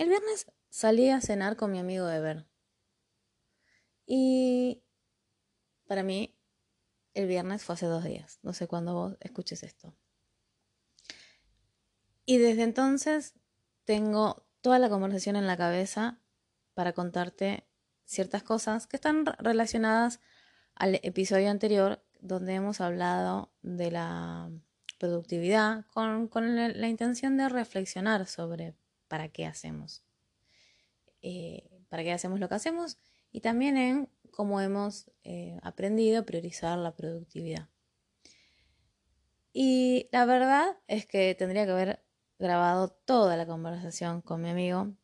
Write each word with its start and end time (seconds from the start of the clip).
El 0.00 0.08
viernes 0.08 0.46
salí 0.70 1.10
a 1.10 1.20
cenar 1.20 1.56
con 1.58 1.72
mi 1.72 1.78
amigo 1.78 2.08
Ever. 2.08 2.46
Y 4.06 4.82
para 5.86 6.02
mí, 6.02 6.34
el 7.12 7.26
viernes 7.26 7.64
fue 7.64 7.74
hace 7.74 7.84
dos 7.84 8.02
días. 8.02 8.38
No 8.40 8.54
sé 8.54 8.66
cuándo 8.66 8.94
vos 8.94 9.18
escuches 9.20 9.62
esto. 9.62 9.94
Y 12.24 12.38
desde 12.38 12.62
entonces 12.62 13.34
tengo 13.84 14.46
toda 14.62 14.78
la 14.78 14.88
conversación 14.88 15.36
en 15.36 15.46
la 15.46 15.58
cabeza 15.58 16.18
para 16.72 16.94
contarte 16.94 17.66
ciertas 18.06 18.42
cosas 18.42 18.86
que 18.86 18.96
están 18.96 19.26
relacionadas 19.26 20.20
al 20.76 20.98
episodio 21.02 21.50
anterior 21.50 22.02
donde 22.20 22.54
hemos 22.54 22.80
hablado 22.80 23.52
de 23.60 23.90
la 23.90 24.50
productividad 24.98 25.84
con, 25.88 26.30
la, 26.56 26.88
intención 26.88 27.36
de 27.36 27.50
reflexionar 27.50 28.24
sobre 28.24 28.74
para 29.10 29.28
qué 29.28 29.44
hacemos, 29.44 30.04
eh, 31.20 31.68
para 31.88 32.04
qué 32.04 32.12
hacemos 32.12 32.38
lo 32.38 32.48
que 32.48 32.54
hacemos 32.54 32.96
y 33.32 33.40
también 33.40 33.76
en 33.76 34.08
cómo 34.30 34.60
hemos 34.60 35.10
eh, 35.24 35.58
aprendido 35.62 36.20
a 36.20 36.24
priorizar 36.24 36.78
la 36.78 36.94
productividad. 36.94 37.68
Y 39.52 40.08
la 40.12 40.24
verdad 40.26 40.78
es 40.86 41.06
que 41.06 41.34
tendría 41.34 41.66
que 41.66 41.72
haber 41.72 42.04
grabado 42.38 42.88
toda 42.88 43.36
la 43.36 43.46
conversación 43.46 44.22
con 44.22 44.40
mi 44.42 44.48
amigo 44.48 44.94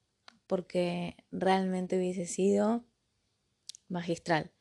porque 0.46 1.16
realmente 1.32 1.98
hubiese 1.98 2.26
sido 2.26 2.84
magistral. 3.88 4.52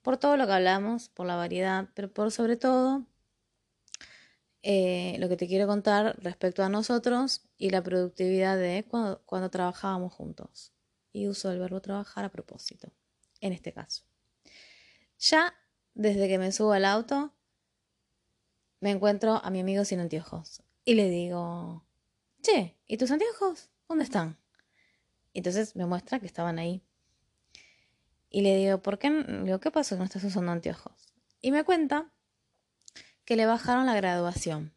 Por 0.00 0.16
todo 0.16 0.38
lo 0.38 0.46
que 0.46 0.54
hablamos, 0.54 1.10
por 1.10 1.26
la 1.26 1.36
variedad, 1.36 1.90
pero 1.94 2.10
por 2.10 2.32
sobre 2.32 2.56
todo 2.56 3.04
eh, 4.62 5.16
lo 5.18 5.28
que 5.28 5.36
te 5.36 5.46
quiero 5.46 5.66
contar 5.66 6.16
respecto 6.22 6.62
a 6.62 6.68
nosotros 6.68 7.42
y 7.56 7.70
la 7.70 7.82
productividad 7.82 8.56
de 8.56 8.84
cuando, 8.88 9.50
trabajábamos 9.50 10.12
juntos. 10.12 10.72
Y 11.12 11.28
uso 11.28 11.50
el 11.50 11.58
verbo 11.58 11.80
trabajar 11.80 12.24
a 12.24 12.30
propósito, 12.30 12.92
en 13.40 13.52
este 13.52 13.72
caso. 13.72 14.04
Ya 15.18 15.54
desde 15.94 16.28
que 16.28 16.38
me 16.38 16.52
subo 16.52 16.72
al 16.72 16.84
auto, 16.84 17.32
me 18.80 18.90
encuentro 18.90 19.40
a 19.42 19.50
mi 19.50 19.60
amigo 19.60 19.84
sin 19.84 20.00
anteojos 20.00 20.62
y 20.84 20.94
le 20.94 21.08
digo, 21.08 21.84
che, 22.42 22.76
¿y 22.86 22.96
tus 22.98 23.10
anteojos? 23.10 23.70
¿Dónde 23.88 24.04
están? 24.04 24.38
entonces 25.34 25.76
me 25.76 25.86
muestra 25.86 26.18
que 26.18 26.26
estaban 26.26 26.58
ahí. 26.58 26.82
Y 28.30 28.42
le 28.42 28.56
digo, 28.56 28.82
¿por 28.82 28.98
qué? 28.98 29.10
Digo, 29.44 29.60
¿qué 29.60 29.70
pasó 29.70 29.94
que 29.94 30.00
no 30.00 30.04
estás 30.04 30.24
usando 30.24 30.52
anteojos? 30.52 31.14
Y 31.40 31.52
me 31.52 31.64
cuenta 31.64 32.12
que 33.28 33.36
le 33.36 33.44
bajaron 33.44 33.84
la 33.84 33.94
graduación. 33.94 34.74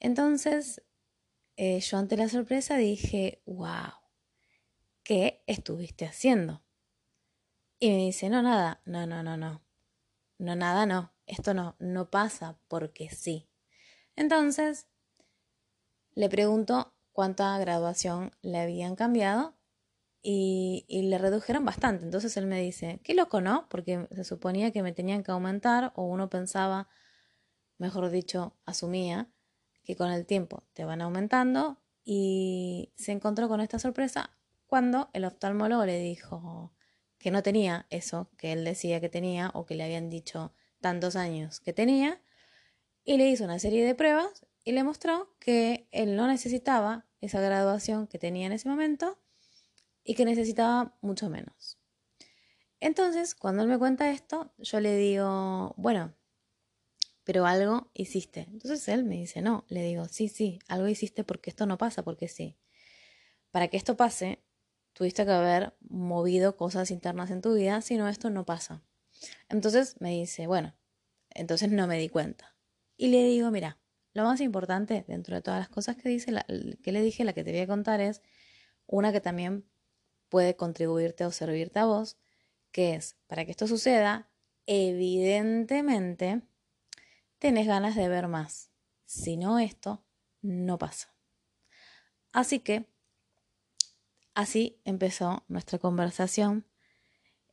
Entonces, 0.00 0.82
eh, 1.56 1.78
yo 1.78 1.98
ante 1.98 2.16
la 2.16 2.28
sorpresa 2.28 2.76
dije, 2.78 3.44
wow, 3.46 3.92
¿qué 5.04 5.40
estuviste 5.46 6.04
haciendo? 6.04 6.64
Y 7.78 7.90
me 7.90 7.98
dice, 7.98 8.28
no, 8.28 8.42
nada, 8.42 8.82
no, 8.86 9.06
no, 9.06 9.22
no, 9.22 9.36
no, 9.36 9.62
no, 10.38 10.56
nada, 10.56 10.84
no, 10.84 11.14
esto 11.26 11.54
no, 11.54 11.76
no 11.78 12.10
pasa 12.10 12.58
porque 12.66 13.08
sí. 13.08 13.48
Entonces, 14.16 14.88
le 16.16 16.28
pregunto 16.28 16.92
cuánta 17.12 17.56
graduación 17.56 18.32
le 18.42 18.58
habían 18.58 18.96
cambiado 18.96 19.55
y, 20.28 21.02
le 21.02 21.18
redujeron 21.18 21.64
bastante. 21.64 22.04
Entonces 22.04 22.36
él 22.36 22.46
me 22.46 22.60
dice, 22.60 22.98
qué 23.04 23.14
loco, 23.14 23.40
¿no? 23.40 23.68
Porque 23.68 24.08
se 24.10 24.24
suponía 24.24 24.72
que 24.72 24.82
me 24.82 24.92
tenían 24.92 25.22
que 25.22 25.30
aumentar 25.30 25.92
o 25.94 26.02
uno 26.02 26.28
pensaba, 26.28 26.88
mejor 27.78 28.10
dicho, 28.10 28.56
asumía 28.64 29.30
que 29.84 29.94
con 29.94 30.10
el 30.10 30.26
tiempo 30.26 30.64
te 30.72 30.84
van 30.84 31.00
aumentando 31.00 31.80
y 32.04 32.92
se 32.96 33.12
encontró 33.12 33.48
con 33.48 33.60
esta 33.60 33.78
sorpresa 33.78 34.36
cuando 34.66 35.10
el 35.12 35.24
oftalmólogo 35.24 35.86
le 35.86 36.00
dijo 36.00 36.72
que 37.18 37.30
no 37.30 37.44
tenía 37.44 37.86
eso 37.90 38.28
que 38.36 38.52
él 38.52 38.64
decía 38.64 39.00
que 39.00 39.08
tenía 39.08 39.52
o 39.54 39.64
que 39.64 39.76
le 39.76 39.84
habían 39.84 40.10
dicho 40.10 40.52
tantos 40.80 41.14
años 41.14 41.60
que 41.60 41.72
tenía 41.72 42.20
y 43.04 43.16
le 43.16 43.28
hizo 43.28 43.44
una 43.44 43.60
serie 43.60 43.86
de 43.86 43.94
pruebas 43.94 44.44
y 44.64 44.72
le 44.72 44.82
mostró 44.82 45.36
que 45.38 45.86
él 45.92 46.16
no 46.16 46.26
necesitaba 46.26 47.06
esa 47.20 47.40
graduación 47.40 48.08
que 48.08 48.18
tenía 48.18 48.46
en 48.46 48.52
ese 48.52 48.68
momento 48.68 49.20
y 50.06 50.14
que 50.14 50.24
necesitaba 50.24 50.96
mucho 51.00 51.28
menos. 51.28 51.78
Entonces, 52.80 53.34
cuando 53.34 53.62
él 53.62 53.68
me 53.68 53.78
cuenta 53.78 54.10
esto, 54.10 54.52
yo 54.58 54.80
le 54.80 54.96
digo, 54.96 55.74
bueno, 55.76 56.14
pero 57.24 57.44
algo 57.44 57.90
hiciste. 57.92 58.46
Entonces 58.52 58.86
él 58.88 59.04
me 59.04 59.16
dice, 59.16 59.42
no, 59.42 59.64
le 59.68 59.82
digo, 59.82 60.06
sí, 60.06 60.28
sí, 60.28 60.60
algo 60.68 60.86
hiciste 60.86 61.24
porque 61.24 61.50
esto 61.50 61.66
no 61.66 61.76
pasa, 61.76 62.04
porque 62.04 62.28
sí. 62.28 62.56
Para 63.50 63.68
que 63.68 63.76
esto 63.76 63.96
pase, 63.96 64.44
tuviste 64.92 65.24
que 65.24 65.32
haber 65.32 65.74
movido 65.80 66.56
cosas 66.56 66.92
internas 66.92 67.30
en 67.30 67.40
tu 67.40 67.54
vida, 67.54 67.80
si 67.80 67.96
no, 67.96 68.08
esto 68.08 68.30
no 68.30 68.44
pasa. 68.44 68.84
Entonces 69.48 69.96
me 70.00 70.10
dice, 70.10 70.46
bueno, 70.46 70.76
entonces 71.30 71.70
no 71.72 71.88
me 71.88 71.98
di 71.98 72.08
cuenta. 72.08 72.54
Y 72.96 73.08
le 73.08 73.24
digo, 73.24 73.50
mira, 73.50 73.78
lo 74.12 74.22
más 74.22 74.40
importante 74.40 75.04
dentro 75.08 75.34
de 75.34 75.42
todas 75.42 75.58
las 75.58 75.68
cosas 75.68 75.96
que, 75.96 76.08
dice, 76.08 76.32
que 76.82 76.92
le 76.92 77.02
dije, 77.02 77.24
la 77.24 77.32
que 77.32 77.42
te 77.42 77.50
voy 77.50 77.60
a 77.60 77.66
contar 77.66 78.00
es 78.00 78.22
una 78.86 79.10
que 79.12 79.20
también 79.20 79.64
puede 80.36 80.54
contribuirte 80.54 81.24
o 81.24 81.30
servirte 81.30 81.78
a 81.78 81.86
vos, 81.86 82.18
que 82.70 82.94
es, 82.94 83.16
para 83.26 83.46
que 83.46 83.52
esto 83.52 83.66
suceda, 83.66 84.28
evidentemente 84.66 86.42
tenés 87.38 87.66
ganas 87.66 87.96
de 87.96 88.06
ver 88.06 88.28
más. 88.28 88.70
Si 89.06 89.38
no, 89.38 89.58
esto 89.58 90.04
no 90.42 90.76
pasa. 90.76 91.14
Así 92.34 92.60
que, 92.60 92.84
así 94.34 94.78
empezó 94.84 95.42
nuestra 95.48 95.78
conversación 95.78 96.66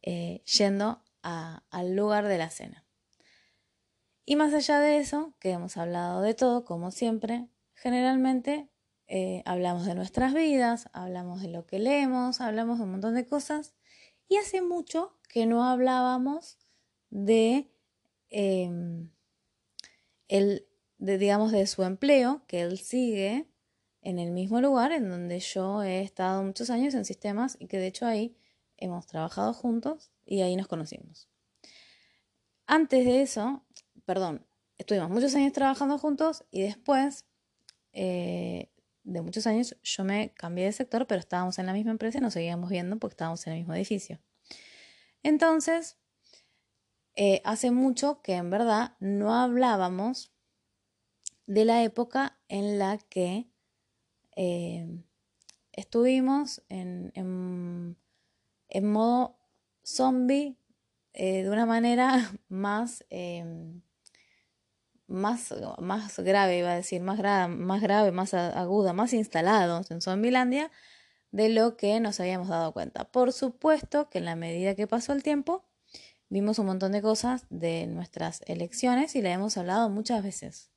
eh, 0.02 0.42
yendo 0.44 1.02
al 1.22 1.96
lugar 1.96 2.28
de 2.28 2.38
la 2.38 2.50
cena. 2.50 2.86
Y 4.26 4.36
más 4.36 4.54
allá 4.54 4.82
de 4.82 4.98
eso, 4.98 5.34
que 5.40 5.52
hemos 5.52 5.78
hablado 5.78 6.20
de 6.22 6.34
todo, 6.34 6.66
como 6.66 6.92
siempre, 6.92 7.48
generalmente 7.76 8.68
eh, 9.16 9.44
hablamos 9.46 9.86
de 9.86 9.94
nuestras 9.94 10.34
vidas, 10.34 10.90
hablamos 10.92 11.44
de 11.44 11.48
lo 11.48 11.68
que 11.68 11.78
leemos, 11.78 12.42
hablamos 12.42 12.80
de 12.80 12.86
un 12.86 12.92
montón 12.94 13.14
de 13.14 13.28
cosas. 13.28 13.76
Y 14.28 14.38
hace 14.38 14.64
mucho 14.64 15.16
que 15.30 15.46
no 15.46 15.66
hablábamos 15.66 16.58
de, 17.12 17.72
em, 18.32 19.12
el, 20.30 20.66
digamos, 20.98 21.52
de 21.52 21.68
su 21.68 21.84
empleo, 21.84 22.42
que 22.48 22.62
él 22.62 22.80
sigue 22.80 23.48
en 24.02 24.18
el 24.18 24.32
mismo 24.32 24.62
lugar 24.62 24.92
en 24.92 25.08
donde 25.08 25.40
yo 25.40 25.84
he 25.84 26.02
estado 26.02 26.42
muchos 26.42 26.72
años 26.72 26.96
en 26.96 27.06
sistemas 27.06 27.56
y 27.60 27.68
que 27.68 27.78
de 27.78 27.86
hecho 27.86 28.08
ahí 28.08 28.36
hemos 28.78 29.06
trabajado 29.06 29.54
juntos 29.54 30.12
y 30.26 30.42
ahí 30.42 30.56
nos 30.56 30.68
conocimos. 30.68 31.30
Antes 32.66 33.06
de 33.06 33.22
eso, 33.22 33.64
perdón, 34.06 34.44
estuvimos 34.80 35.12
muchos 35.12 35.36
años 35.36 35.54
trabajando 35.54 36.00
juntos 36.00 36.46
y 36.50 36.64
después 36.64 37.28
eh, 37.92 38.73
de 39.04 39.22
muchos 39.22 39.48
años 39.48 39.76
yo 39.84 40.04
me 40.04 40.34
cambié 40.34 40.66
de 40.66 40.72
sector, 40.72 41.08
pero 41.08 41.20
estábamos 41.20 41.60
en 41.60 41.66
la 41.66 41.74
misma 41.74 41.92
empresa 41.92 42.18
y 42.18 42.22
nos 42.22 42.34
seguíamos 42.34 42.70
viendo 42.70 42.98
porque 42.98 43.14
estábamos 43.14 43.46
en 43.48 43.54
el 43.54 43.60
mismo 43.60 43.74
edificio. 43.74 44.20
Entonces, 45.24 45.98
eh, 47.16 47.42
hace 47.44 47.72
mucho 47.72 48.22
que 48.22 48.36
en 48.36 48.50
verdad 48.50 48.96
no 49.00 49.34
hablábamos 49.34 50.34
de 51.46 51.66
la 51.66 51.84
época 51.84 52.40
en 52.48 52.80
la 52.80 52.98
que 52.98 53.50
eh, 54.36 54.88
estuvimos 55.72 56.64
en, 56.70 57.12
en, 57.16 58.92
modo 58.92 59.38
zombie 59.84 60.58
de 61.14 61.48
una 61.50 61.66
manera 61.66 62.32
más 62.48 63.06
más, 65.14 65.54
más 65.80 66.20
grave, 66.20 66.58
iba 66.58 66.72
a 66.72 66.76
decir, 66.76 67.02
más, 67.02 67.20
más 67.50 67.82
grave, 67.82 68.12
más 68.12 68.34
aguda, 68.34 68.94
más 68.94 69.14
instalados 69.14 69.92
en 69.92 70.02
Zombilandia 70.02 70.72
de 71.32 71.50
lo 71.50 71.78
que 71.78 72.00
nos 72.00 72.20
habíamos 72.20 72.48
dado 72.48 72.72
cuenta. 72.74 73.06
Por 73.06 73.34
supuesto 73.34 74.10
que 74.10 74.20
en 74.20 74.26
la 74.26 74.36
medida 74.36 74.76
que 74.76 74.88
pasó 74.88 75.14
el 75.14 75.24
tiempo, 75.24 75.66
vimos 76.30 76.60
un 76.60 76.68
montón 76.68 76.92
de 76.92 77.02
cosas 77.02 77.46
de 77.50 77.88
nuestras 77.88 78.42
elecciones 78.46 79.16
y 79.16 79.22
le 79.22 79.32
hemos 79.32 79.58
hablado 79.58 79.90
muchas 79.90 80.24
veces. 80.24 80.72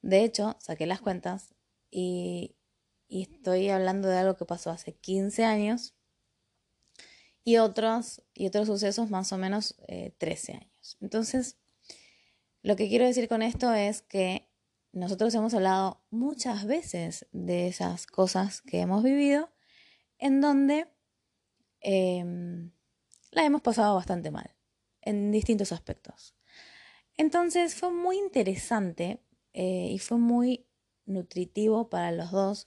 De 0.00 0.24
hecho, 0.24 0.56
saqué 0.60 0.86
las 0.86 1.00
cuentas 1.00 1.54
y, 1.90 2.56
estoy 3.08 3.68
hablando 3.68 4.08
de 4.08 4.16
algo 4.16 4.36
que 4.36 4.46
pasó 4.46 4.70
hace 4.70 4.94
15 4.94 5.44
años 5.44 5.94
y 7.44 7.58
otros, 7.58 8.22
y 8.32 8.46
otros 8.46 8.68
sucesos 8.68 9.10
más 9.10 9.32
o 9.32 9.38
menos 9.38 9.76
13 10.16 10.52
eh, 10.52 10.54
años. 10.56 10.96
Entonces, 11.02 11.58
lo 12.62 12.76
que 12.76 12.88
quiero 12.88 13.04
decir 13.04 13.28
con 13.28 13.42
esto 13.42 13.72
es 13.74 14.02
que 14.02 14.48
nosotros 14.92 15.34
hemos 15.34 15.54
hablado 15.54 16.02
muchas 16.10 16.66
veces 16.66 17.26
de 17.32 17.66
esas 17.66 18.06
cosas 18.06 18.60
que 18.60 18.80
hemos 18.80 19.02
vivido, 19.02 19.50
en 20.18 20.40
donde 20.40 20.86
eh, 21.80 22.24
la 23.30 23.44
hemos 23.44 23.62
pasado 23.62 23.94
bastante 23.94 24.30
mal, 24.30 24.54
en 25.00 25.32
distintos 25.32 25.72
aspectos. 25.72 26.34
Entonces 27.16 27.74
fue 27.74 27.90
muy 27.90 28.18
interesante 28.18 29.22
eh, 29.52 29.88
y 29.90 29.98
fue 29.98 30.18
muy 30.18 30.66
nutritivo 31.04 31.90
para 31.90 32.12
los 32.12 32.30
dos 32.30 32.66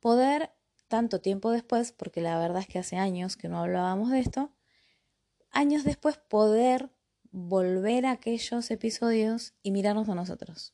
poder 0.00 0.52
tanto 0.88 1.20
tiempo 1.20 1.50
después, 1.50 1.92
porque 1.92 2.20
la 2.20 2.38
verdad 2.38 2.62
es 2.62 2.68
que 2.68 2.78
hace 2.78 2.96
años 2.96 3.36
que 3.36 3.48
no 3.48 3.58
hablábamos 3.58 4.10
de 4.10 4.20
esto, 4.20 4.52
años 5.50 5.84
después 5.84 6.16
poder 6.16 6.93
volver 7.36 8.06
a 8.06 8.12
aquellos 8.12 8.70
episodios 8.70 9.54
y 9.64 9.72
mirarnos 9.72 10.08
a 10.08 10.14
nosotros. 10.14 10.72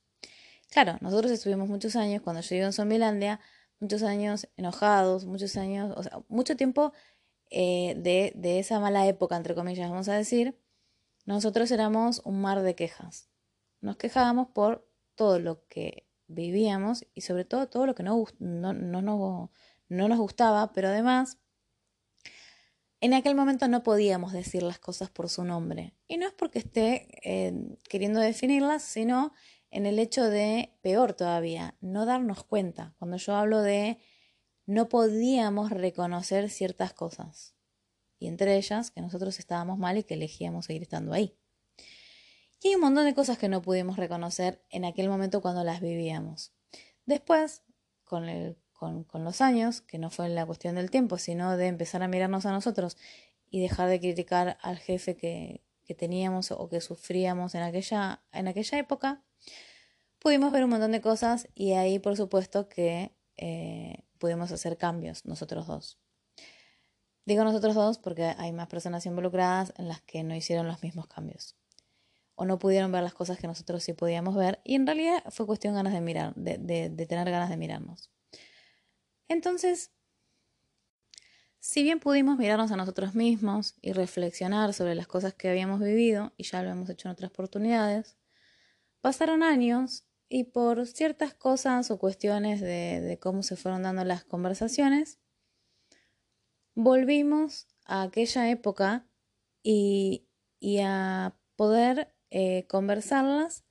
Claro, 0.68 0.98
nosotros 1.00 1.32
estuvimos 1.32 1.70
muchos 1.70 1.96
años, 1.96 2.20
cuando 2.20 2.42
yo 2.42 2.54
vivo 2.54 2.66
en 2.66 2.74
Zombilandia, 2.74 3.40
muchos 3.80 4.02
años 4.02 4.46
enojados, 4.58 5.24
muchos 5.24 5.56
años, 5.56 5.90
o 5.96 6.02
sea, 6.02 6.20
mucho 6.28 6.56
tiempo 6.56 6.92
eh, 7.48 7.94
de, 7.96 8.32
de 8.36 8.58
esa 8.58 8.78
mala 8.78 9.06
época, 9.06 9.36
entre 9.36 9.54
comillas, 9.54 9.88
vamos 9.88 10.10
a 10.10 10.14
decir, 10.14 10.60
nosotros 11.24 11.70
éramos 11.70 12.20
un 12.26 12.42
mar 12.42 12.60
de 12.60 12.74
quejas. 12.74 13.30
Nos 13.80 13.96
quejábamos 13.96 14.48
por 14.48 14.86
todo 15.14 15.38
lo 15.38 15.66
que 15.66 16.06
vivíamos 16.26 17.06
y 17.14 17.22
sobre 17.22 17.46
todo 17.46 17.68
todo 17.68 17.86
lo 17.86 17.94
que 17.94 18.02
no, 18.02 18.22
no, 18.38 18.74
no, 18.74 19.50
no 19.88 20.08
nos 20.08 20.18
gustaba, 20.18 20.72
pero 20.74 20.88
además 20.88 21.38
en 23.00 23.14
aquel 23.14 23.34
momento 23.34 23.66
no 23.68 23.82
podíamos 23.82 24.32
decir 24.32 24.62
las 24.62 24.78
cosas 24.78 25.10
por 25.10 25.28
su 25.28 25.44
nombre. 25.44 25.94
Y 26.06 26.18
no 26.18 26.26
es 26.26 26.32
porque 26.32 26.58
esté 26.58 27.08
eh, 27.22 27.76
queriendo 27.88 28.20
definirlas, 28.20 28.82
sino 28.82 29.32
en 29.70 29.86
el 29.86 29.98
hecho 29.98 30.24
de, 30.24 30.76
peor 30.82 31.14
todavía, 31.14 31.76
no 31.80 32.04
darnos 32.04 32.44
cuenta. 32.44 32.94
Cuando 32.98 33.16
yo 33.16 33.34
hablo 33.34 33.62
de 33.62 33.98
no 34.66 34.88
podíamos 34.88 35.70
reconocer 35.70 36.50
ciertas 36.50 36.92
cosas. 36.92 37.54
Y 38.18 38.28
entre 38.28 38.56
ellas 38.56 38.90
que 38.90 39.00
nosotros 39.00 39.38
estábamos 39.38 39.78
mal 39.78 39.96
y 39.96 40.04
que 40.04 40.14
elegíamos 40.14 40.66
seguir 40.66 40.82
estando 40.82 41.12
ahí. 41.12 41.36
Y 42.62 42.68
hay 42.68 42.74
un 42.74 42.82
montón 42.82 43.06
de 43.06 43.14
cosas 43.14 43.38
que 43.38 43.48
no 43.48 43.62
pudimos 43.62 43.96
reconocer 43.96 44.62
en 44.68 44.84
aquel 44.84 45.08
momento 45.08 45.40
cuando 45.40 45.64
las 45.64 45.80
vivíamos. 45.80 46.52
Después, 47.06 47.62
con, 48.04 48.28
el, 48.28 48.58
con, 48.80 49.24
los 49.24 49.42
años, 49.42 49.82
que 49.82 49.98
no 49.98 50.08
fue 50.08 50.30
la 50.30 50.46
cuestión 50.46 50.74
del 50.74 50.90
tiempo, 50.90 51.18
sino 51.18 51.58
de 51.58 51.66
empezar 51.66 52.02
a 52.02 52.08
mirarnos 52.08 52.46
a 52.46 52.50
nosotros 52.50 52.96
y 53.50 53.60
dejar 53.60 53.90
de 53.90 54.00
criticar 54.00 54.56
al 54.62 54.78
jefe 54.78 55.18
que, 55.18 55.62
que 55.84 55.94
teníamos 55.94 56.50
o 56.50 56.68
que 56.68 56.80
sufríamos 56.80 57.54
en 57.54 57.62
aquella, 57.62 58.22
en 58.32 58.48
aquella 58.48 58.78
época, 58.78 59.22
pudimos 60.18 60.50
ver 60.50 60.64
un 60.64 60.70
montón 60.70 60.92
de 60.92 61.02
cosas 61.02 61.46
y 61.54 61.72
ahí 61.72 61.98
por 61.98 62.16
supuesto 62.16 62.68
que 62.68 63.14
eh, 63.36 64.04
pudimos 64.18 64.50
hacer 64.50 64.78
cambios 64.78 65.26
nosotros 65.26 65.66
dos. 65.66 65.98
Digo 67.26 67.44
nosotros 67.44 67.74
dos 67.74 67.98
porque 67.98 68.34
hay 68.38 68.52
más 68.52 68.68
personas 68.68 69.04
involucradas 69.04 69.74
en 69.76 69.88
las 69.88 70.00
que 70.00 70.22
no 70.22 70.34
hicieron 70.34 70.66
los 70.66 70.82
mismos 70.82 71.06
cambios 71.06 71.54
o 72.34 72.46
no 72.46 72.58
pudieron 72.58 72.90
ver 72.92 73.02
las 73.02 73.12
cosas 73.12 73.38
que 73.38 73.46
nosotros 73.46 73.82
sí 73.82 73.92
podíamos 73.92 74.34
ver 74.34 74.60
y 74.64 74.76
en 74.76 74.86
realidad 74.86 75.22
fue 75.28 75.46
cuestión 75.46 75.74
ganas 75.74 75.92
de 75.92 76.00
mirar, 76.00 76.34
de 76.34 77.06
tener 77.06 77.30
ganas 77.30 77.50
de 77.50 77.58
mirarnos. 77.58 78.10
Entonces, 79.30 79.92
si 81.60 81.84
bien 81.84 82.00
pudimos 82.00 82.36
mirarnos 82.36 82.72
a 82.72 82.76
nosotros 82.76 83.14
mismos 83.14 83.76
y 83.80 83.92
reflexionar 83.92 84.74
sobre 84.74 84.96
las 84.96 85.06
cosas 85.06 85.34
que 85.34 85.48
habíamos 85.48 85.78
vivido, 85.78 86.32
y 86.36 86.42
ya 86.42 86.64
lo 86.64 86.70
hemos 86.70 86.90
hecho 86.90 87.06
en 87.06 87.12
otras 87.12 87.30
oportunidades, 87.30 88.16
pasaron 89.00 89.44
años 89.44 90.04
y 90.28 90.44
por 90.44 90.84
ciertas 90.84 91.32
cosas 91.32 91.92
o 91.92 91.98
cuestiones 91.98 92.60
de, 92.60 93.20
cómo 93.22 93.44
se 93.44 93.54
fueron 93.54 93.84
dando 93.84 94.04
las 94.04 94.24
conversaciones, 94.24 95.20
volvimos 96.74 97.68
a 97.84 98.02
aquella 98.02 98.50
época 98.50 99.06
y, 99.62 100.26
a 100.82 101.36
poder 101.54 102.12
eh, 102.30 102.66
conversarlas 102.66 103.64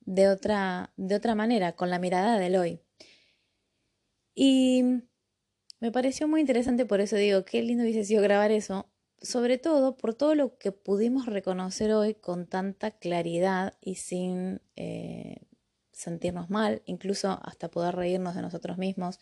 de 0.00 0.28
otra, 0.28 0.92
de 0.98 1.14
otra 1.14 1.34
manera, 1.34 1.76
con 1.76 1.88
la 1.88 1.98
mirada 1.98 2.38
del 2.38 2.56
hoy. 2.56 2.82
Y 4.34 4.82
me 5.80 5.92
pareció 5.92 6.28
muy 6.28 6.40
interesante, 6.40 6.86
por 6.86 7.00
eso 7.00 7.16
digo, 7.16 7.44
qué 7.44 7.62
lindo 7.62 7.84
hubiese 7.84 8.04
sido 8.04 8.22
grabar 8.22 8.50
eso, 8.50 8.88
sobre 9.20 9.58
todo 9.58 9.96
por 9.96 10.14
todo 10.14 10.34
lo 10.34 10.58
que 10.58 10.72
pudimos 10.72 11.26
reconocer 11.26 11.92
hoy 11.92 12.14
con 12.14 12.46
tanta 12.46 12.92
claridad 12.92 13.74
y 13.80 13.96
sin 13.96 14.60
eh, 14.76 15.46
sentirnos 15.92 16.50
mal, 16.50 16.82
incluso 16.86 17.38
hasta 17.42 17.70
poder 17.70 17.94
reírnos 17.94 18.34
de 18.34 18.42
nosotros 18.42 18.78
mismos, 18.78 19.20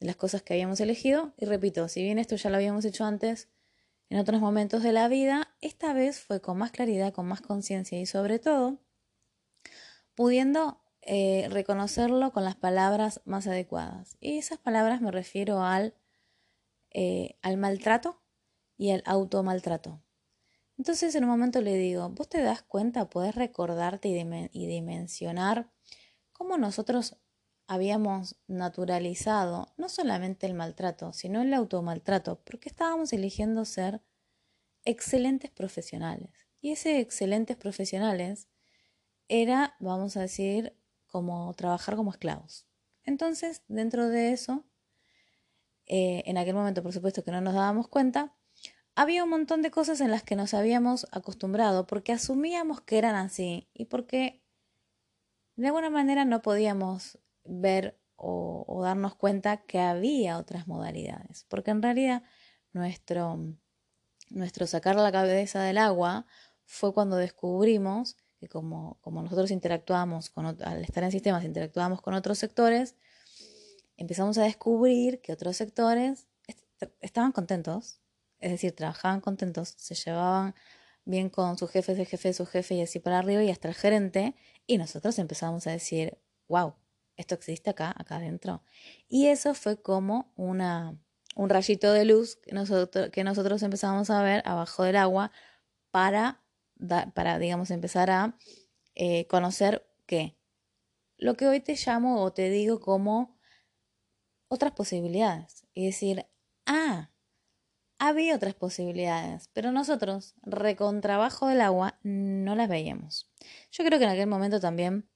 de 0.00 0.06
las 0.06 0.16
cosas 0.16 0.42
que 0.42 0.54
habíamos 0.54 0.80
elegido. 0.80 1.34
Y 1.38 1.46
repito, 1.46 1.88
si 1.88 2.02
bien 2.02 2.18
esto 2.18 2.36
ya 2.36 2.50
lo 2.50 2.56
habíamos 2.56 2.84
hecho 2.84 3.04
antes, 3.04 3.48
en 4.10 4.18
otros 4.18 4.40
momentos 4.40 4.82
de 4.82 4.92
la 4.92 5.08
vida, 5.08 5.54
esta 5.60 5.94
vez 5.94 6.20
fue 6.20 6.40
con 6.40 6.58
más 6.58 6.70
claridad, 6.70 7.14
con 7.14 7.26
más 7.26 7.40
conciencia 7.40 7.98
y 7.98 8.06
sobre 8.06 8.38
todo 8.38 8.78
pudiendo 10.14 10.81
eh, 11.02 11.48
reconocerlo 11.50 12.32
con 12.32 12.44
las 12.44 12.56
palabras 12.56 13.20
más 13.24 13.46
adecuadas. 13.46 14.16
Y 14.20 14.38
esas 14.38 14.58
palabras 14.58 15.00
me 15.00 15.10
refiero 15.10 15.62
al, 15.62 15.94
eh, 16.90 17.36
al 17.42 17.56
maltrato 17.56 18.22
y 18.76 18.90
al 18.90 19.02
automaltrato. 19.04 20.00
Entonces 20.78 21.14
en 21.14 21.24
un 21.24 21.30
momento 21.30 21.60
le 21.60 21.76
digo, 21.76 22.08
vos 22.10 22.28
te 22.28 22.42
das 22.42 22.62
cuenta, 22.62 23.10
podés 23.10 23.34
recordarte 23.34 24.08
y 24.08 24.66
dimensionar 24.66 25.70
cómo 26.32 26.56
nosotros 26.56 27.16
habíamos 27.66 28.36
naturalizado 28.46 29.72
no 29.76 29.88
solamente 29.88 30.46
el 30.46 30.54
maltrato, 30.54 31.12
sino 31.12 31.42
el 31.42 31.54
automaltrato, 31.54 32.40
porque 32.44 32.68
estábamos 32.68 33.12
eligiendo 33.12 33.64
ser 33.64 34.02
excelentes 34.84 35.50
profesionales. 35.50 36.30
Y 36.60 36.72
ese 36.72 37.00
excelentes 37.00 37.56
profesionales 37.56 38.48
era, 39.28 39.76
vamos 39.80 40.16
a 40.16 40.20
decir, 40.20 40.76
como 41.12 41.52
trabajar 41.54 41.94
como 41.94 42.10
esclavos. 42.10 42.66
Entonces, 43.04 43.62
dentro 43.68 44.08
de 44.08 44.32
eso, 44.32 44.64
eh, 45.86 46.22
en 46.26 46.38
aquel 46.38 46.54
momento, 46.54 46.82
por 46.82 46.92
supuesto 46.92 47.22
que 47.22 47.30
no 47.30 47.40
nos 47.40 47.54
dábamos 47.54 47.86
cuenta, 47.86 48.34
había 48.94 49.24
un 49.24 49.30
montón 49.30 49.62
de 49.62 49.70
cosas 49.70 50.00
en 50.00 50.10
las 50.10 50.22
que 50.22 50.36
nos 50.36 50.54
habíamos 50.54 51.06
acostumbrado 51.12 51.86
porque 51.86 52.12
asumíamos 52.12 52.80
que 52.80 52.98
eran 52.98 53.14
así 53.14 53.68
y 53.74 53.86
porque 53.86 54.42
de 55.56 55.66
alguna 55.68 55.90
manera 55.90 56.24
no 56.24 56.42
podíamos 56.42 57.18
ver 57.44 58.00
o, 58.16 58.80
darnos 58.82 59.14
cuenta 59.16 59.58
que 59.58 59.80
había 59.80 60.38
otras 60.38 60.66
modalidades, 60.66 61.44
porque 61.48 61.72
en 61.72 61.82
realidad 61.82 62.22
nuestro, 62.72 63.38
nuestro 64.30 64.66
sacar 64.66 64.96
la 64.96 65.12
cabeza 65.12 65.62
del 65.62 65.78
agua 65.78 66.26
fue 66.64 66.94
cuando 66.94 67.16
descubrimos 67.16 68.16
que 68.42 68.48
como, 68.48 68.98
como 69.02 69.22
nosotros 69.22 69.52
interactuamos 69.52 70.28
con, 70.28 70.46
al 70.46 70.82
estar 70.82 71.04
en 71.04 71.12
sistemas, 71.12 71.44
interactuamos 71.44 72.02
con 72.02 72.12
otros 72.14 72.38
sectores, 72.38 72.96
empezamos 73.96 74.36
a 74.36 74.42
descubrir 74.42 75.20
que 75.20 75.32
otros 75.32 75.56
sectores 75.56 76.26
estaban 77.00 77.30
contentos, 77.30 78.00
es 78.40 78.50
decir, 78.50 78.74
trabajaban 78.74 79.20
contentos, 79.20 79.74
se 79.76 79.94
llevaban 79.94 80.56
bien 81.04 81.30
con 81.30 81.56
sus 81.56 81.70
jefes, 81.70 81.96
el 82.00 82.06
jefe 82.06 82.30
de 82.30 82.34
su 82.34 82.44
jefe 82.44 82.74
y 82.74 82.82
así 82.82 82.98
para 82.98 83.20
arriba 83.20 83.44
y 83.44 83.50
hasta 83.50 83.68
el 83.68 83.74
gerente. 83.74 84.34
Y 84.66 84.76
nosotros 84.76 85.20
empezamos 85.20 85.68
a 85.68 85.70
decir, 85.70 86.18
wow, 86.48 86.74
esto 87.16 87.36
existe 87.36 87.70
acá, 87.70 87.94
acá 87.96 88.16
adentro. 88.16 88.64
Y 89.08 89.28
eso 89.28 89.54
fue 89.54 89.80
como 89.80 90.32
una, 90.34 90.98
un 91.36 91.48
rayito 91.48 91.92
de 91.92 92.06
luz 92.06 92.34
que 92.34 92.50
nosotros, 92.50 93.10
que 93.10 93.22
nosotros 93.22 93.62
empezamos 93.62 94.10
a 94.10 94.20
ver 94.24 94.42
abajo 94.44 94.82
del 94.82 94.96
agua 94.96 95.30
para, 95.92 96.41
para 97.14 97.38
digamos, 97.38 97.70
empezar 97.70 98.10
a 98.10 98.36
eh, 98.94 99.26
conocer 99.26 99.86
qué. 100.06 100.36
Lo 101.16 101.36
que 101.36 101.46
hoy 101.46 101.60
te 101.60 101.76
llamo 101.76 102.22
o 102.22 102.32
te 102.32 102.50
digo 102.50 102.80
como 102.80 103.38
otras 104.52 104.72
posibilidades. 104.72 105.66
Y 105.74 105.86
decir, 105.86 106.26
ah, 106.66 107.10
había 107.98 108.36
otras 108.36 108.54
posibilidades, 108.54 109.48
pero 109.54 109.72
nosotros, 109.72 110.34
recontrabajo 110.42 111.46
del 111.46 111.62
agua, 111.62 111.98
no 112.02 112.54
las 112.54 112.68
veíamos. 112.68 113.30
Yo 113.70 113.84
creo 113.84 113.98
que 113.98 114.04
en 114.04 114.10
aquel 114.10 114.26
momento 114.26 114.60
también 114.60 115.08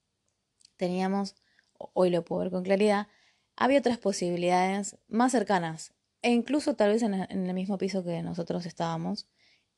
teníamos, 0.76 1.36
hoy 1.74 2.10
lo 2.10 2.24
puedo 2.24 2.42
ver 2.42 2.50
con 2.50 2.62
claridad, 2.62 3.08
había 3.56 3.80
otras 3.80 3.98
posibilidades 3.98 4.96
más 5.08 5.32
cercanas 5.32 5.92
e 6.22 6.30
incluso 6.30 6.74
tal 6.76 6.92
vez 6.92 7.02
en 7.02 7.14
el 7.14 7.54
mismo 7.54 7.76
piso 7.76 8.04
que 8.04 8.22
nosotros 8.22 8.64
estábamos 8.66 9.28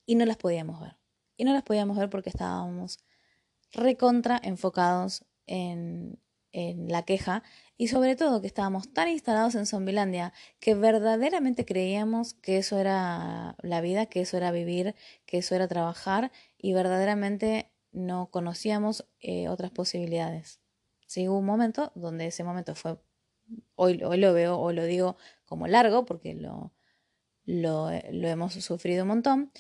y 0.06 0.14
no 0.14 0.24
las 0.24 0.36
podíamos 0.36 0.80
ver. 0.80 0.96
Y 1.38 1.44
no 1.44 1.54
las 1.54 1.62
podíamos 1.62 1.96
ver 1.96 2.10
porque 2.10 2.28
estábamos 2.28 2.98
recontra 3.72 4.38
enfocados 4.42 5.24
en, 5.46 6.18
en 6.52 6.88
la 6.88 7.04
queja 7.04 7.42
y 7.76 7.88
sobre 7.88 8.16
todo 8.16 8.40
que 8.40 8.46
estábamos 8.46 8.92
tan 8.92 9.08
instalados 9.08 9.54
en 9.54 9.66
Zombilandia 9.66 10.32
que 10.60 10.74
verdaderamente 10.74 11.64
creíamos 11.64 12.34
que 12.34 12.58
eso 12.58 12.78
era 12.78 13.56
la 13.62 13.80
vida, 13.80 14.06
que 14.06 14.20
eso 14.22 14.36
era 14.36 14.50
vivir, 14.50 14.94
que 15.26 15.38
eso 15.38 15.54
era 15.54 15.68
trabajar 15.68 16.32
y 16.56 16.72
verdaderamente 16.72 17.70
no 17.92 18.30
conocíamos 18.30 19.06
eh, 19.20 19.48
otras 19.48 19.70
posibilidades. 19.70 20.60
Sí, 21.06 21.28
hubo 21.28 21.38
un 21.38 21.46
momento 21.46 21.92
donde 21.94 22.26
ese 22.26 22.44
momento 22.44 22.74
fue, 22.74 22.98
hoy, 23.76 24.02
hoy 24.02 24.18
lo 24.18 24.32
veo 24.34 24.58
o 24.58 24.72
lo 24.72 24.84
digo 24.84 25.16
como 25.46 25.66
largo 25.68 26.04
porque 26.04 26.34
lo, 26.34 26.72
lo, 27.44 27.90
lo 28.12 28.28
hemos 28.28 28.54
sufrido 28.54 29.04
un 29.04 29.08
montón, 29.08 29.52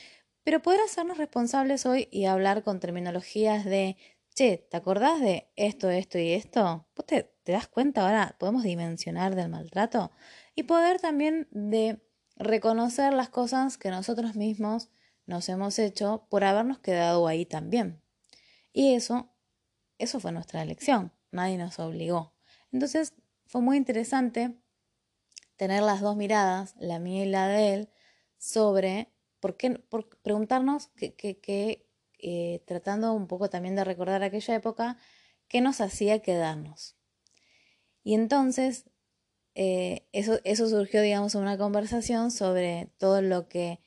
pero 0.48 0.62
poder 0.62 0.80
hacernos 0.80 1.18
responsables 1.18 1.84
hoy 1.84 2.08
y 2.10 2.24
hablar 2.24 2.62
con 2.62 2.80
terminologías 2.80 3.66
de 3.66 3.98
che, 4.34 4.66
¿te 4.70 4.78
acordás 4.78 5.20
de 5.20 5.50
esto, 5.56 5.90
esto 5.90 6.18
y 6.18 6.32
esto? 6.32 6.88
¿Vos 6.96 7.04
te, 7.04 7.30
das 7.44 7.68
cuenta 7.68 8.00
ahora? 8.00 8.34
¿Podemos 8.38 8.62
dimensionar 8.62 9.34
del 9.34 9.50
maltrato? 9.50 10.10
y 10.54 10.62
poder 10.62 11.02
también 11.02 11.48
de 11.50 12.02
reconocer 12.36 13.12
las 13.12 13.28
cosas 13.28 13.76
que 13.76 13.90
nosotros 13.90 14.36
mismos 14.36 14.88
nos 15.26 15.50
hemos 15.50 15.78
hecho 15.78 16.26
por 16.30 16.44
habernos 16.44 16.78
quedado 16.78 17.28
ahí 17.28 17.44
también. 17.44 18.02
Y 18.72 18.94
eso, 18.94 19.30
eso 19.98 20.18
fue 20.18 20.32
nuestra 20.32 20.62
elección, 20.62 21.12
nadie 21.30 21.58
nos 21.58 21.78
obligó. 21.78 22.32
Entonces 22.72 23.12
fue 23.44 23.60
muy 23.60 23.76
interesante 23.76 24.58
tener 25.56 25.82
las 25.82 26.00
dos 26.00 26.16
miradas, 26.16 26.74
la 26.78 26.98
mía 26.98 27.24
y 27.26 27.28
la 27.28 27.48
de 27.48 27.74
él, 27.74 27.90
sobre 28.38 29.12
por 29.40 29.56
qué, 29.56 29.80
preguntarnos 30.22 30.88
que, 30.96 31.86
eh, 32.18 32.62
tratando 32.66 33.12
un 33.12 33.26
poco 33.26 33.48
también 33.50 33.76
de 33.76 33.84
recordar 33.84 34.22
aquella 34.22 34.54
época, 34.54 34.98
qué 35.48 35.60
nos 35.60 35.80
hacía 35.80 36.20
quedarnos. 36.20 36.96
Y 38.02 38.14
entonces 38.14 38.84
eh, 39.54 40.08
eso, 40.12 40.38
eso 40.44 40.68
surgió, 40.68 41.02
digamos, 41.02 41.34
en 41.34 41.42
una 41.42 41.58
conversación 41.58 42.30
sobre 42.30 42.90
todo 42.98 43.22
lo 43.22 43.48
que 43.48 43.80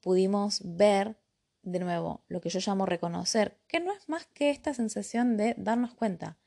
pudimos 0.00 0.60
ver, 0.64 1.18
de 1.62 1.80
nuevo, 1.80 2.24
lo 2.28 2.40
que 2.40 2.48
yo 2.48 2.60
llamo 2.64 2.86
reconocer, 2.86 3.58
que 3.68 3.80
no 3.80 3.92
es 3.92 4.08
más 4.08 4.26
que 4.26 4.50
esta 4.50 4.72
sensación 4.72 5.36
de 5.36 5.54
darnos 5.58 5.94
cuenta 5.94 6.38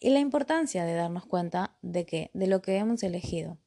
y 0.00 0.10
la 0.10 0.20
importancia 0.20 0.84
de 0.84 0.94
darnos 0.94 1.26
cuenta 1.26 1.76
de 1.82 2.06
que, 2.06 2.30
de 2.34 2.46
lo 2.46 2.62
que 2.62 2.76
hemos 2.76 3.02
elegido. 3.02 3.58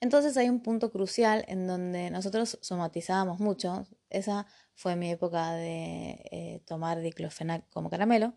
Entonces 0.00 0.36
hay 0.36 0.48
un 0.48 0.60
punto 0.60 0.90
crucial 0.90 1.44
en 1.48 1.66
donde 1.66 2.10
nosotros 2.10 2.58
somatizábamos 2.60 3.40
mucho. 3.40 3.86
Esa 4.10 4.46
fue 4.74 4.94
mi 4.94 5.10
época 5.10 5.52
de 5.54 6.20
eh, 6.30 6.62
tomar 6.66 7.00
diclofenac 7.00 7.68
como 7.70 7.90
caramelo. 7.90 8.34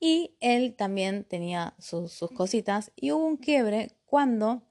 Y 0.00 0.36
él 0.40 0.74
también 0.74 1.22
tenía 1.24 1.74
sus, 1.78 2.18
cositas. 2.34 2.90
Y 2.96 3.12
hubo 3.12 3.24
un 3.24 3.36
quiebre 3.36 3.96
cuando 4.04 4.62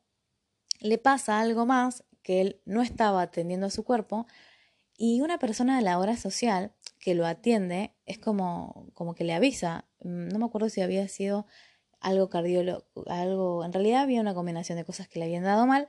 le 0.82 0.98
pasa 0.98 1.40
algo 1.40 1.66
más 1.66 2.04
que 2.22 2.42
él 2.42 2.62
no 2.66 2.82
estaba 2.82 3.22
atendiendo 3.22 3.68
a 3.68 3.70
su 3.70 3.86
cuerpo. 3.86 4.28
Y 4.98 5.22
una 5.22 5.40
persona 5.40 5.78
de 5.78 5.84
la 5.84 5.98
hora 5.98 6.18
social 6.18 6.74
que 7.00 7.16
lo 7.16 7.26
atiende 7.26 7.96
es 8.06 8.20
como, 8.20 8.92
como 8.94 9.16
que 9.16 9.24
le 9.24 9.34
avisa. 9.34 9.86
No 10.02 10.38
me 10.38 10.46
acuerdo 10.46 10.68
si 10.68 10.82
había 10.82 11.08
sido 11.08 11.48
algo 12.02 12.30
cardiólogo, 12.30 12.84
algo, 13.08 13.64
en 13.64 13.72
realidad 13.72 14.02
había 14.02 14.22
una 14.22 14.34
combinación 14.34 14.78
de 14.78 14.86
cosas 14.86 15.08
que 15.08 15.20
le 15.20 15.26
habían 15.26 15.44
dado 15.44 15.66
mal. 15.68 15.88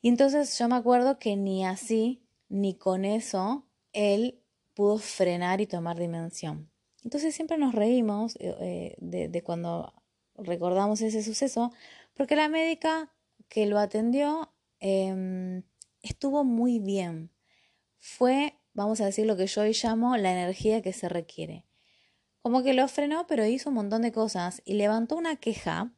Y 0.00 0.08
entonces 0.08 0.58
yo 0.58 0.68
me 0.68 0.76
acuerdo 0.76 1.18
que 1.18 1.36
ni 1.36 1.64
así, 1.64 2.26
ni 2.48 2.74
con 2.74 3.04
eso, 3.04 3.68
él 3.92 4.42
pudo 4.74 4.98
frenar 4.98 5.60
y 5.60 5.66
tomar 5.66 5.98
dimensión. 5.98 6.70
Entonces 7.04 7.34
siempre 7.34 7.58
nos 7.58 7.74
reímos 7.74 8.36
eh, 8.36 8.56
eh, 8.60 8.96
de, 8.98 9.42
cuando 9.42 9.92
recordamos 10.34 11.00
ese 11.02 11.22
suceso, 11.22 11.72
porque 12.14 12.36
la 12.36 12.48
médica 12.48 13.12
que 13.48 13.66
lo 13.66 13.78
atendió 13.78 14.52
em, 14.80 15.62
estuvo 16.02 16.44
muy 16.44 16.78
bien. 16.78 17.30
Fue, 17.98 18.54
vamos 18.72 19.00
a 19.00 19.06
decir, 19.06 19.26
lo 19.26 19.36
que 19.36 19.46
yo 19.46 19.62
hoy 19.62 19.72
llamo 19.72 20.16
la 20.16 20.32
energía 20.32 20.82
que 20.82 20.92
se 20.92 21.08
requiere. 21.08 21.64
Como 22.46 22.62
que 22.62 22.74
lo 22.74 22.86
frenó, 22.86 23.26
pero 23.26 23.44
hizo 23.44 23.70
un 23.70 23.74
montón 23.74 24.02
de 24.02 24.12
cosas 24.12 24.62
y 24.64 24.74
levantó 24.74 25.16
una 25.16 25.34
queja 25.34 25.92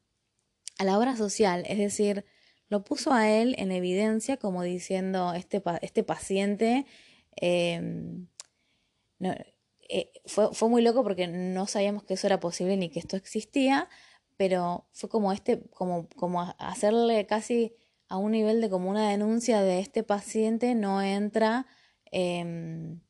a 0.79 0.85
la 0.85 0.99
obra 0.99 1.15
social, 1.15 1.63
es 1.69 1.77
decir, 1.77 2.25
lo 2.71 2.85
puso 2.85 3.13
a 3.13 3.29
él 3.29 3.55
en 3.59 3.71
evidencia 3.71 4.39
como 4.39 4.63
diciendo, 4.63 5.35
este, 5.35 5.63
este 5.83 6.05
paciente 6.05 6.87
em, 7.37 8.29
eh, 9.91 10.11
fue, 10.25 10.55
fue, 10.55 10.71
muy 10.71 10.81
loco 10.81 11.03
porque 11.03 11.27
no 11.27 11.67
sabíamos 11.67 12.05
que 12.05 12.15
eso 12.15 12.27
era 12.27 12.41
posible 12.41 12.79
ni 12.79 12.89
que 12.89 13.01
esto 13.01 13.19
existía, 13.19 13.91
pero 14.39 14.89
fue 14.93 15.11
como 15.11 15.35
este, 15.35 15.61
como, 15.69 16.09
como 16.17 16.55
hacerle 16.59 17.27
casi 17.27 17.75
a 18.09 18.17
un 18.17 18.33
nivel 18.33 18.63
de 18.63 18.71
como 18.71 18.89
una 18.89 19.11
denuncia 19.11 19.61
de 19.61 19.81
este 19.81 20.03
paciente 20.03 20.75
no 20.75 21.03
entra 21.03 21.67
em, 22.11 23.01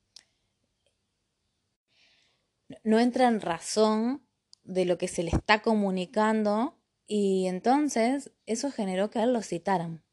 no 2.84 2.98
entra 2.98 3.28
en 3.28 3.40
razón 3.40 4.26
de 4.64 4.84
lo 4.84 4.98
que 4.98 5.08
se 5.08 5.22
le 5.22 5.30
está 5.30 5.62
comunicando 5.62 6.78
y 7.06 7.46
entonces 7.46 8.32
eso 8.46 8.70
generó 8.70 9.10
que 9.10 9.18
a 9.18 9.25
él 9.25 9.32
lo 9.32 9.42
citaran. 9.42 10.04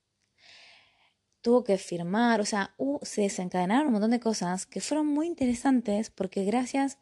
Tuvo 1.42 1.64
que 1.64 1.78
firmar, 1.78 2.42
o 2.42 2.46
sea, 2.46 2.76
se 3.04 3.22
desencadenaron 3.22 3.88
un 3.88 3.94
montón 3.94 4.12
de 4.12 4.20
cosas 4.20 4.66
que 4.66 4.82
fueron 4.82 5.08
muy 5.08 5.28
interesantes 5.28 6.10
porque 6.10 6.44
gracias 6.46 6.98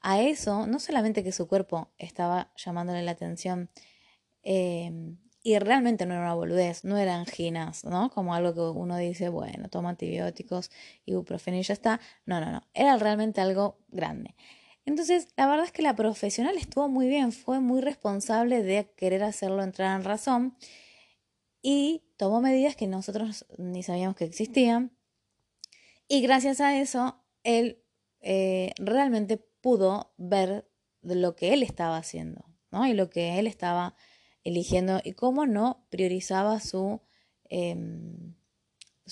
a 0.00 0.20
eso, 0.20 0.66
no 0.66 0.78
solamente 0.78 1.22
que 1.24 1.32
su 1.32 1.46
cuerpo 1.48 1.92
estaba 1.98 2.52
llamándole 2.56 3.02
la 3.02 3.12
atención, 3.12 3.70
em, 4.42 5.18
y 5.42 5.58
realmente 5.58 6.06
no 6.06 6.14
era 6.14 6.22
una 6.22 6.34
boludez, 6.34 6.84
no 6.84 6.96
eran 6.98 7.20
anginas, 7.20 7.84
¿no? 7.84 8.10
Como 8.10 8.34
algo 8.34 8.54
que 8.54 8.60
uno 8.60 8.96
dice, 8.96 9.28
bueno, 9.28 9.68
toma 9.68 9.90
antibióticos, 9.90 10.70
ibuprofeno 11.04 11.56
y 11.56 11.62
ya 11.62 11.74
está. 11.74 12.00
No, 12.26 12.40
no, 12.40 12.52
no, 12.52 12.62
era 12.74 12.96
realmente 12.96 13.40
algo 13.40 13.78
grande. 13.88 14.36
Entonces, 14.84 15.28
la 15.36 15.46
verdad 15.46 15.64
es 15.64 15.72
que 15.72 15.82
la 15.82 15.94
profesional 15.94 16.56
estuvo 16.56 16.88
muy 16.88 17.06
bien, 17.08 17.32
fue 17.32 17.60
muy 17.60 17.80
responsable 17.80 18.62
de 18.62 18.90
querer 18.96 19.22
hacerlo 19.22 19.62
entrar 19.62 19.98
en 19.98 20.04
razón 20.04 20.56
y 21.62 22.02
tomó 22.16 22.40
medidas 22.40 22.74
que 22.74 22.88
nosotros 22.88 23.46
ni 23.58 23.82
sabíamos 23.82 24.16
que 24.16 24.24
existían. 24.24 24.96
Y 26.08 26.20
gracias 26.20 26.60
a 26.60 26.78
eso, 26.78 27.24
él 27.44 27.82
eh, 28.20 28.72
realmente 28.76 29.36
pudo 29.36 30.12
ver 30.16 30.68
lo 31.02 31.36
que 31.36 31.54
él 31.54 31.62
estaba 31.62 31.96
haciendo, 31.96 32.44
¿no? 32.70 32.86
Y 32.86 32.94
lo 32.94 33.08
que 33.08 33.38
él 33.38 33.46
estaba 33.46 33.94
eligiendo 34.44 35.00
y 35.04 35.12
cómo 35.12 35.46
no 35.46 35.86
priorizaba 35.90 36.58
su, 36.60 37.00
em, 37.48 38.34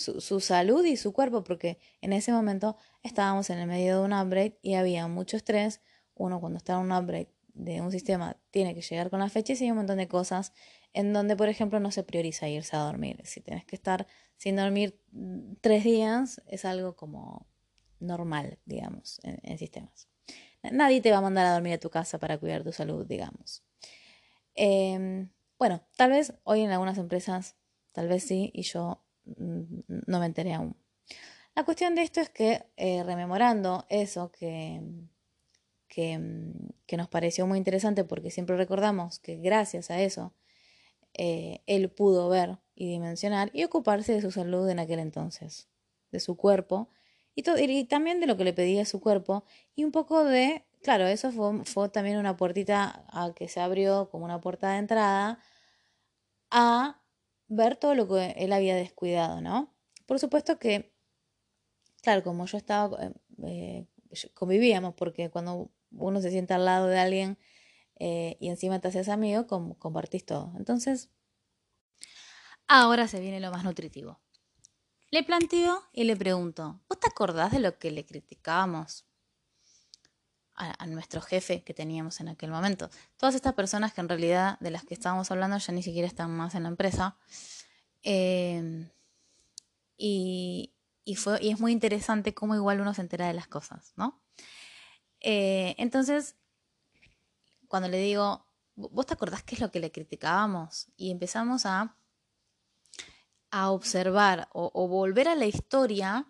su, 0.01 0.41
salud 0.41 0.85
y 0.85 0.97
su 0.97 1.13
cuerpo, 1.13 1.45
porque 1.45 1.79
en 2.01 2.13
ese 2.13 2.33
momento 2.33 2.77
estábamos 3.03 3.51
en 3.51 3.59
el 3.59 3.67
medio 3.67 3.99
de 3.99 4.05
un 4.05 4.13
upgrade 4.13 4.59
y 4.63 4.75
había 4.75 5.07
mucho 5.09 5.37
estrés. 5.37 5.81
Uno 6.15 6.41
cuando 6.41 6.59
está 6.59 6.75
en 6.75 6.81
un 6.81 6.93
upgrade 6.93 7.29
de 7.55 7.81
un 7.81 7.93
sistema 7.93 8.37
tiene 8.51 8.75
que 8.75 8.83
llegar 8.83 9.11
con 9.11 9.21
las 9.21 9.33
fechas 9.33 9.61
y 9.61 9.65
hay 9.65 9.71
un 9.71 9.79
montón 9.79 9.99
de 9.99 10.09
cosas 10.09 10.53
en 10.93 11.13
donde, 11.13 11.37
por 11.37 11.49
ejemplo, 11.49 11.79
no 11.81 11.91
se 11.91 12.03
prioriza 12.03 12.49
irse 12.49 12.77
a 12.77 12.81
dormir. 12.81 13.21
Si 13.25 13.41
tienes 13.41 13.65
que 13.65 13.77
estar 13.77 14.07
sin 14.37 14.57
dormir 14.57 14.99
tres 15.61 15.85
días, 15.85 16.43
es 16.47 16.65
algo 16.65 16.97
como 16.97 17.47
normal, 18.01 18.59
digamos, 18.65 19.21
en, 19.23 19.59
sistemas. 19.59 20.09
Nadie 20.63 21.01
te 21.01 21.11
va 21.11 21.19
a 21.19 21.23
mandar 21.23 21.47
a 21.47 21.53
dormir 21.53 21.75
a 21.75 21.79
tu 21.79 21.91
casa 21.91 22.19
para 22.19 22.39
cuidar 22.39 22.65
tu 22.65 22.73
salud, 22.73 23.07
digamos. 23.07 23.63
Em, 24.55 25.31
bueno, 25.59 25.83
tal 25.97 26.11
vez 26.11 26.35
hoy 26.45 26.63
en 26.63 26.71
algunas 26.71 26.99
empresas, 26.99 27.57
tal 27.93 28.09
vez 28.09 28.25
sí, 28.25 28.51
y 28.55 28.63
yo 28.63 29.05
no 29.37 30.21
me 30.21 30.27
enteré 30.27 30.55
aún. 30.55 30.77
La 31.55 31.65
cuestión 31.65 31.95
de 31.95 32.03
esto 32.03 32.21
es 32.21 32.31
que, 32.31 32.65
eh, 32.77 33.03
rememorando 33.03 33.87
eso 33.89 34.31
que, 34.31 34.81
que, 35.89 36.21
que, 36.87 36.97
nos 36.97 37.09
pareció 37.09 37.47
muy 37.47 37.59
interesante, 37.59 38.05
porque 38.05 38.31
siempre 38.31 38.57
recordamos 38.57 39.19
que 39.19 39.37
gracias 39.37 39.91
a 39.91 40.01
eso 40.01 40.33
eh, 41.15 41.61
él 41.67 41.91
pudo 41.91 42.29
ver 42.29 42.59
y 42.75 42.89
dimensionar 42.89 43.51
y 43.53 43.65
ocuparse 43.65 44.15
de 44.15 44.21
su 44.21 44.31
salud 44.31 44.69
en 44.69 44.79
aquel 44.79 45.01
entonces, 45.01 45.69
de 46.13 46.21
su 46.21 46.37
cuerpo 46.37 46.89
y, 47.35 47.45
y 47.49 47.85
también 47.85 48.21
de 48.21 48.27
lo 48.27 48.37
que 48.37 48.45
le 48.45 48.53
pedía 48.53 48.85
su 48.85 49.01
cuerpo 49.01 49.45
y 49.75 49.85
un 49.85 49.93
poco 49.93 50.25
de, 50.25 50.65
claro, 50.83 51.07
eso 51.07 51.33
fue, 51.33 51.65
fue 51.65 51.89
también 51.89 52.19
una 52.19 52.37
puertita 52.37 53.05
a 53.09 53.33
que 53.35 53.49
se 53.49 53.61
abrió 53.61 54.09
como 54.11 54.25
una 54.25 54.41
puerta 54.41 54.71
de 54.73 54.79
entrada 54.79 55.41
a 56.51 57.00
ver 57.51 57.77
todo 57.77 57.95
lo 57.95 58.09
que 58.09 58.31
él 58.39 58.53
había 58.53 58.77
descuidado, 58.77 59.41
¿no? 59.43 59.75
Por 60.07 60.19
supuesto 60.19 60.59
que, 60.59 60.95
claro, 62.01 62.23
como 62.23 62.47
yo 62.47 62.57
estaba, 62.57 62.97
eh, 63.05 63.13
eh, 63.43 63.87
convivíamos, 64.35 64.95
porque 64.95 65.31
cuando 65.31 65.71
uno 65.91 66.21
se 66.23 66.31
sienta 66.31 66.55
al 66.55 66.65
lado 66.65 66.87
de 66.87 66.99
alguien 66.99 67.39
eh, 67.99 68.37
y 68.41 68.49
encima 68.49 68.79
te 68.79 68.89
haces 68.89 69.09
amigo, 69.09 69.47
compartís 69.47 70.25
todo. 70.25 70.53
Entonces, 70.57 71.11
ahora 72.69 73.09
se 73.09 73.21
viene 73.21 73.41
lo 73.41 73.51
más 73.51 73.65
nutritivo. 73.65 74.21
Le 75.11 75.25
planteo 75.25 75.83
y 75.93 76.05
le 76.05 76.17
pregunto, 76.17 76.81
¿vos 76.89 77.01
te 77.01 77.09
acordás 77.09 77.51
de 77.51 77.59
lo 77.59 77.79
que 77.79 77.91
le 77.91 78.07
criticábamos 78.07 79.10
a, 80.61 80.87
nuestro 80.87 81.21
jefe 81.21 81.63
que 81.63 81.75
teníamos 81.75 82.21
en 82.21 82.29
aquel 82.29 82.51
momento. 82.51 82.91
Todas 83.17 83.35
estas 83.35 83.55
personas 83.55 83.93
que 83.93 84.01
en 84.01 84.09
realidad 84.09 84.59
de 84.61 84.71
las 84.71 84.85
que 84.85 84.95
estábamos 84.95 85.31
hablando 85.31 85.57
ya 85.59 85.73
ni 85.73 85.83
siquiera 85.83 86.07
están 86.07 86.31
más 86.31 86.55
en 86.55 86.65
la 86.65 86.69
empresa. 86.69 87.17
Eh, 88.03 88.91
y, 89.97 90.73
fue, 91.17 91.43
y 91.43 91.51
es 91.51 91.61
muy 91.61 91.73
interesante 91.73 92.35
cómo 92.35 92.55
igual 92.55 92.81
uno 92.81 92.95
se 92.95 93.03
entera 93.03 93.27
de 93.27 93.35
las 93.35 93.49
cosas, 93.49 93.93
¿no? 93.97 94.23
Eh, 95.21 95.75
entonces, 95.79 96.37
cuando 97.69 97.89
le 97.89 97.99
digo, 97.99 98.47
¿vos 98.77 99.07
te 99.07 99.15
acordás 99.15 99.43
qué 99.43 99.55
es 99.55 99.61
lo 99.61 99.71
que 99.71 99.81
le 99.81 99.93
criticábamos? 99.93 100.89
Y 100.97 101.11
empezamos 101.11 101.67
a, 101.67 101.97
a 103.51 103.71
observar 103.71 104.49
o, 104.53 104.89
volver 104.89 105.29
a 105.29 105.35
la 105.35 105.47
historia, 105.47 106.27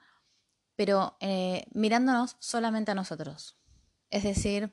pero 0.75 1.17
eh, 1.21 1.67
mirándonos 1.73 2.37
solamente 2.41 2.91
a 2.91 2.95
nosotros. 2.95 3.60
Es 4.11 4.25
decir, 4.25 4.73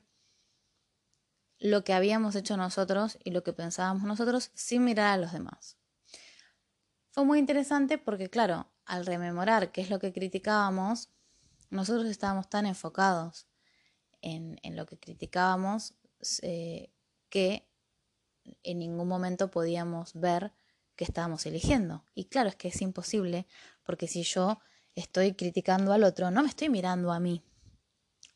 lo 1.58 1.84
que 1.84 1.92
habíamos 1.92 2.34
hecho 2.36 2.56
nosotros 2.56 3.18
y 3.24 3.30
lo 3.30 3.42
que 3.42 3.52
pensábamos 3.52 4.04
nosotros 4.04 4.50
sin 4.54 4.84
mirar 4.84 5.12
a 5.12 5.16
los 5.16 5.32
demás. 5.32 5.76
fue 7.10 7.24
muy 7.24 7.38
interesante 7.38 7.98
porque, 7.98 8.30
claro, 8.30 8.68
al 8.84 9.06
rememorar 9.06 9.72
qué 9.72 9.80
es 9.80 9.90
lo 9.90 9.98
que 9.98 10.12
criticábamos, 10.12 11.10
nosotros 11.70 12.06
estábamos 12.06 12.48
tan 12.48 12.64
enfocados 12.66 13.46
en, 14.22 14.58
lo 14.76 14.86
que 14.86 14.98
criticábamos 14.98 15.94
eh, 16.42 16.90
que 17.28 17.68
en 18.62 18.78
ningún 18.78 19.08
momento 19.08 19.50
podíamos 19.50 20.14
ver 20.14 20.52
que 20.96 21.04
estábamos 21.04 21.46
eligiendo. 21.46 22.04
Y 22.14 22.26
claro, 22.26 22.48
es 22.48 22.56
que 22.56 22.68
es 22.68 22.80
imposible, 22.82 23.46
porque 23.84 24.08
si 24.08 24.22
yo 24.22 24.60
estoy 24.94 25.34
criticando 25.34 25.92
al 25.92 26.04
otro, 26.04 26.30
no 26.30 26.42
me 26.42 26.48
estoy 26.48 26.68
mirando 26.68 27.12
a 27.12 27.20
mí. 27.20 27.42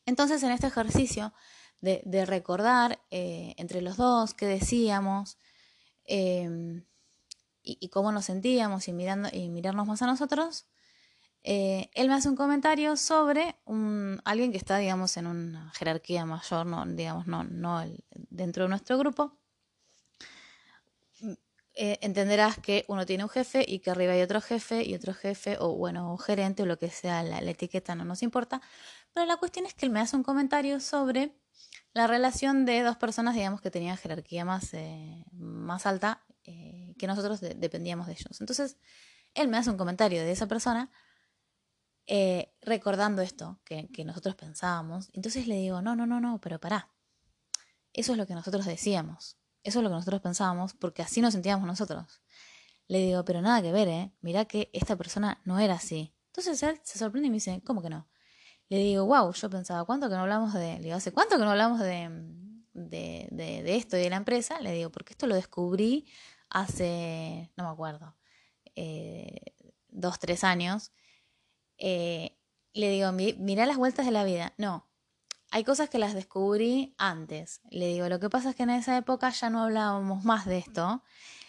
Entonces, 0.06 0.42
en 0.42 0.50
este 0.50 0.66
ejercicio 0.66 1.32
de, 1.80 2.25
recordar 2.26 3.00
eh, 3.11 3.54
entre 3.56 3.82
los 3.82 3.97
dos 3.97 4.35
qué 4.35 4.47
decíamos 4.47 5.38
em, 6.04 6.85
y, 7.62 7.88
cómo 7.88 8.12
nos 8.12 8.26
sentíamos 8.26 8.88
y, 8.88 8.92
mirando, 8.92 9.28
y 9.32 9.49
mirarnos 9.49 9.87
más 9.87 10.02
a 10.02 10.06
nosotros, 10.06 10.66
eh, 11.44 11.90
él 11.94 12.09
me 12.09 12.14
hace 12.14 12.28
un 12.28 12.37
comentario 12.37 12.97
sobre 12.97 13.56
alguien 14.25 14.52
que 14.52 14.59
está, 14.59 14.78
digamos, 14.78 15.16
en 15.16 15.26
una 15.26 15.71
jerarquía 15.73 16.25
mayor, 16.25 16.66
no, 16.66 16.87
digamos, 16.87 17.26
no, 17.26 17.42
no 17.44 17.85
dentro 18.30 18.64
de 18.64 18.68
nuestro 18.68 18.97
grupo. 18.99 19.37
Eh, 21.75 21.99
entenderás 22.02 22.59
que 22.59 22.85
uno 22.88 23.06
tiene 23.06 23.25
un 23.25 23.30
jefe 23.30 23.64
y 23.66 23.78
que 23.78 23.90
arriba 23.90 24.12
hay 24.12 24.21
otro 24.21 24.42
jefe 24.42 24.85
y 24.85 24.94
otro 24.94 25.14
jefe, 25.14 25.56
o 25.59 25.75
bueno, 25.75 26.16
gerente 26.18 26.62
o 26.62 26.66
lo 26.66 26.78
que 26.78 26.90
sea, 26.90 27.23
la, 27.23 27.38
etiqueta 27.38 27.94
no 27.94 28.04
nos 28.04 28.23
importa. 28.23 28.61
Pero 29.14 29.26
la 29.26 29.37
cuestión 29.37 29.66
es 29.66 29.75
que 29.75 29.87
él 29.87 29.92
me 29.92 30.00
hace 30.00 30.16
un 30.16 30.23
comentario 30.23 30.81
sobre 30.81 31.37
la 31.92 32.07
relación 32.07 32.64
de 32.64 32.83
dos 32.83 32.97
personas, 32.97 33.35
digamos, 33.35 33.61
que 33.61 33.71
tenían 33.71 33.97
jerarquía 33.97 34.45
más, 34.45 34.73
eh, 34.75 35.25
más 35.33 35.87
alta, 35.87 36.25
que 36.42 37.07
nosotros 37.07 37.40
dependíamos 37.40 38.07
de 38.07 38.12
ellos. 38.12 38.40
Entonces, 38.40 38.76
él 39.35 39.49
me 39.49 39.57
hace 39.57 39.71
un 39.71 39.76
comentario 39.76 40.23
de 40.23 40.33
esa 40.33 40.47
persona 40.47 40.90
eh, 42.07 42.52
recordando 42.61 43.23
esto 43.23 43.61
que, 43.64 43.88
nosotros 44.04 44.35
pensábamos. 44.35 45.09
Entonces 45.12 45.47
le 45.47 45.57
digo, 45.57 45.83
no, 45.83 45.95
no, 45.97 46.07
no, 46.07 46.21
no, 46.21 46.40
pero 46.40 46.59
pará. 46.59 46.90
Eso 47.92 48.12
es 48.12 48.19
lo 48.19 48.26
que 48.26 48.35
nosotros 48.35 48.66
decíamos. 48.66 49.38
Eso 49.62 49.78
es 49.78 49.83
lo 49.83 49.90
que 49.90 49.97
nosotros 49.97 50.21
pensábamos 50.21 50.75
porque 50.75 51.02
así 51.02 51.21
nos 51.21 51.33
sentíamos 51.33 51.66
nosotros. 51.66 52.23
Le 52.88 52.99
digo, 52.99 53.25
pero 53.25 53.40
nada 53.40 53.62
que 53.62 53.73
ver, 53.73 53.88
¿eh? 53.88 54.12
Mirá 54.21 54.45
que 54.45 54.71
esta 54.73 54.97
persona 54.97 55.40
no 55.45 55.59
era 55.59 55.75
así. 55.75 56.14
Entonces 56.26 56.62
él 56.62 56.81
se 56.83 56.99
sorprende 56.99 57.28
y 57.28 57.31
me 57.31 57.37
dice, 57.37 57.62
¿cómo 57.64 57.83
que 57.83 57.90
no? 57.90 58.09
Le 58.73 58.79
digo, 58.79 59.05
wow, 59.05 59.31
yo 59.35 59.50
pensaba, 59.50 59.85
¿cuánto 59.85 60.09
que 60.09 60.14
no 60.14 60.23
hablamos 60.23 60.55
de... 60.55 60.79
Le 60.79 60.85
digo, 60.85 60.97
¿hace 60.97 61.12
cuánto 61.12 61.37
que 61.37 61.45
no 61.45 61.50
hablamos 61.50 61.79
de, 61.79 62.09
de, 62.73 63.29
de, 63.31 63.76
esto 63.76 63.99
y 63.99 64.00
de 64.00 64.09
la 64.09 64.17
empresa? 64.17 64.62
Le 64.62 64.73
digo, 64.73 64.88
porque 64.88 65.12
esto 65.12 65.26
lo 65.26 65.35
descubrí 65.35 66.07
hace, 66.49 67.50
no 67.59 67.64
me 67.64 67.71
acuerdo, 67.71 68.17
eh, 68.75 69.52
dos, 69.91 70.19
tres 70.19 70.43
años 70.43 70.91
eh, 71.76 72.38
le 72.73 72.88
digo, 72.88 73.12
mira 73.12 73.67
las 73.67 73.76
vueltas 73.76 74.07
de 74.07 74.12
la 74.12 74.25
vida. 74.25 74.55
No, 74.57 74.88
hay 75.50 75.64
cosas 75.64 75.91
que 75.91 75.99
las 75.99 76.14
descubrí 76.14 76.95
antes. 76.97 77.61
Le 77.71 77.88
digo, 77.88 78.09
lo 78.09 78.21
que 78.21 78.31
pasa 78.31 78.49
es 78.49 78.57
que 78.57 78.62
en 78.62 78.71
esa 78.71 78.97
época 78.97 79.29
ya 79.29 79.50
no 79.50 79.64
hablábamos 79.64 80.25
más 80.25 80.47
de 80.47 80.57
esto. 80.57 81.02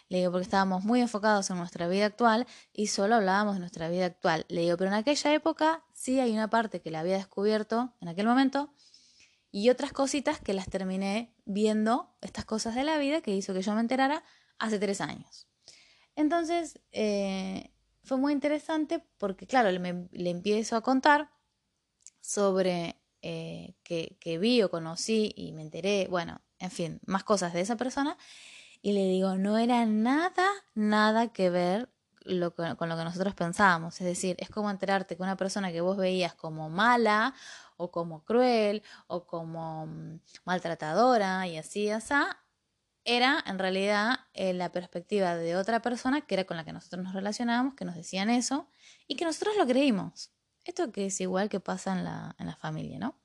Le 0.09 0.17
digo, 0.17 0.31
porque 0.33 0.43
estábamos 0.43 0.83
muy 0.83 0.99
enfocados 0.99 1.49
en 1.49 1.57
nuestra 1.57 1.87
vida 1.87 2.05
actual 2.05 2.45
y 2.73 2.87
solo 2.87 3.15
hablábamos 3.15 3.53
de 3.53 3.61
nuestra 3.61 3.87
vida 3.87 4.07
actual. 4.07 4.45
Le 4.49 4.61
digo, 4.61 4.75
pero 4.75 4.89
en 4.89 4.95
aquella 4.95 5.33
época 5.33 5.83
sí 6.03 6.19
hay 6.19 6.33
una 6.33 6.49
parte 6.49 6.81
que 6.81 6.91
la 6.91 6.99
había 6.99 7.15
descubierto 7.15 7.93
en 8.01 8.09
aquel 8.09 8.27
momento 8.27 8.73
y 9.51 9.69
otras 9.69 9.93
cositas 9.93 10.41
que 10.41 10.53
las 10.53 10.67
terminé 10.69 11.33
viendo, 11.45 12.13
estas 12.19 12.43
cosas 12.43 12.75
de 12.75 12.83
la 12.83 12.97
vida 12.97 13.21
que 13.21 13.33
hizo 13.33 13.53
que 13.53 13.61
yo 13.61 13.73
me 13.73 13.79
enterara 13.79 14.21
hace 14.59 14.79
tres 14.79 14.99
años. 14.99 15.47
Entonces, 16.17 16.81
eh, 16.91 17.71
fue 18.03 18.17
muy 18.17 18.33
interesante 18.33 19.01
porque, 19.17 19.47
claro, 19.47 19.71
le, 19.71 20.29
empiezo 20.29 20.75
a 20.75 20.81
contar 20.81 21.31
sobre 22.19 22.99
eh, 23.21 23.75
que, 23.83 24.17
que, 24.19 24.37
vi 24.37 24.61
o 24.61 24.69
conocí 24.69 25.31
y 25.37 25.53
me 25.53 25.61
enteré, 25.61 26.07
bueno, 26.09 26.41
en 26.59 26.71
fin, 26.71 26.99
más 27.05 27.23
cosas 27.23 27.53
de 27.53 27.61
esa 27.61 27.77
persona. 27.77 28.17
Y 28.81 28.91
le 28.91 29.05
digo, 29.05 29.37
no 29.37 29.57
era 29.57 29.85
nada, 29.85 30.49
nada 30.73 31.31
que 31.31 31.49
ver 31.49 31.93
lo 32.25 32.53
con 32.55 32.89
lo 32.89 32.97
que 32.97 33.03
nosotros 33.03 33.33
pensábamos. 33.35 33.99
Es 34.01 34.07
decir, 34.07 34.35
es 34.39 34.49
como 34.49 34.69
enterarte 34.69 35.15
que 35.15 35.23
una 35.23 35.37
persona 35.37 35.71
que 35.71 35.81
vos 35.81 35.97
veías 35.97 36.33
como 36.33 36.69
mala 36.69 37.33
o 37.77 37.91
como 37.91 38.23
cruel 38.23 38.83
o 39.07 39.25
como 39.25 39.87
mm, 39.87 40.19
maltratadora 40.45 41.47
y 41.47 41.57
así, 41.57 41.89
así, 41.89 42.13
era 43.05 43.43
en 43.45 43.59
realidad 43.59 44.19
eh, 44.33 44.53
la 44.53 44.71
perspectiva 44.71 45.35
de 45.35 45.55
otra 45.55 45.81
persona 45.81 46.21
que 46.21 46.35
era 46.35 46.45
con 46.45 46.57
la 46.57 46.63
que 46.63 46.73
nosotros 46.73 47.03
nos 47.03 47.13
relacionábamos, 47.13 47.75
que 47.75 47.85
nos 47.85 47.95
decían 47.95 48.29
eso 48.29 48.67
y 49.07 49.15
que 49.15 49.25
nosotros 49.25 49.55
lo 49.57 49.67
creímos. 49.67 50.31
Esto 50.65 50.91
que 50.91 51.07
es 51.07 51.19
igual 51.19 51.49
que 51.49 51.59
pasa 51.59 51.91
en 51.93 52.05
la, 52.05 52.35
en 52.39 52.47
la 52.47 52.55
familia, 52.55 52.99
¿no? 52.99 53.19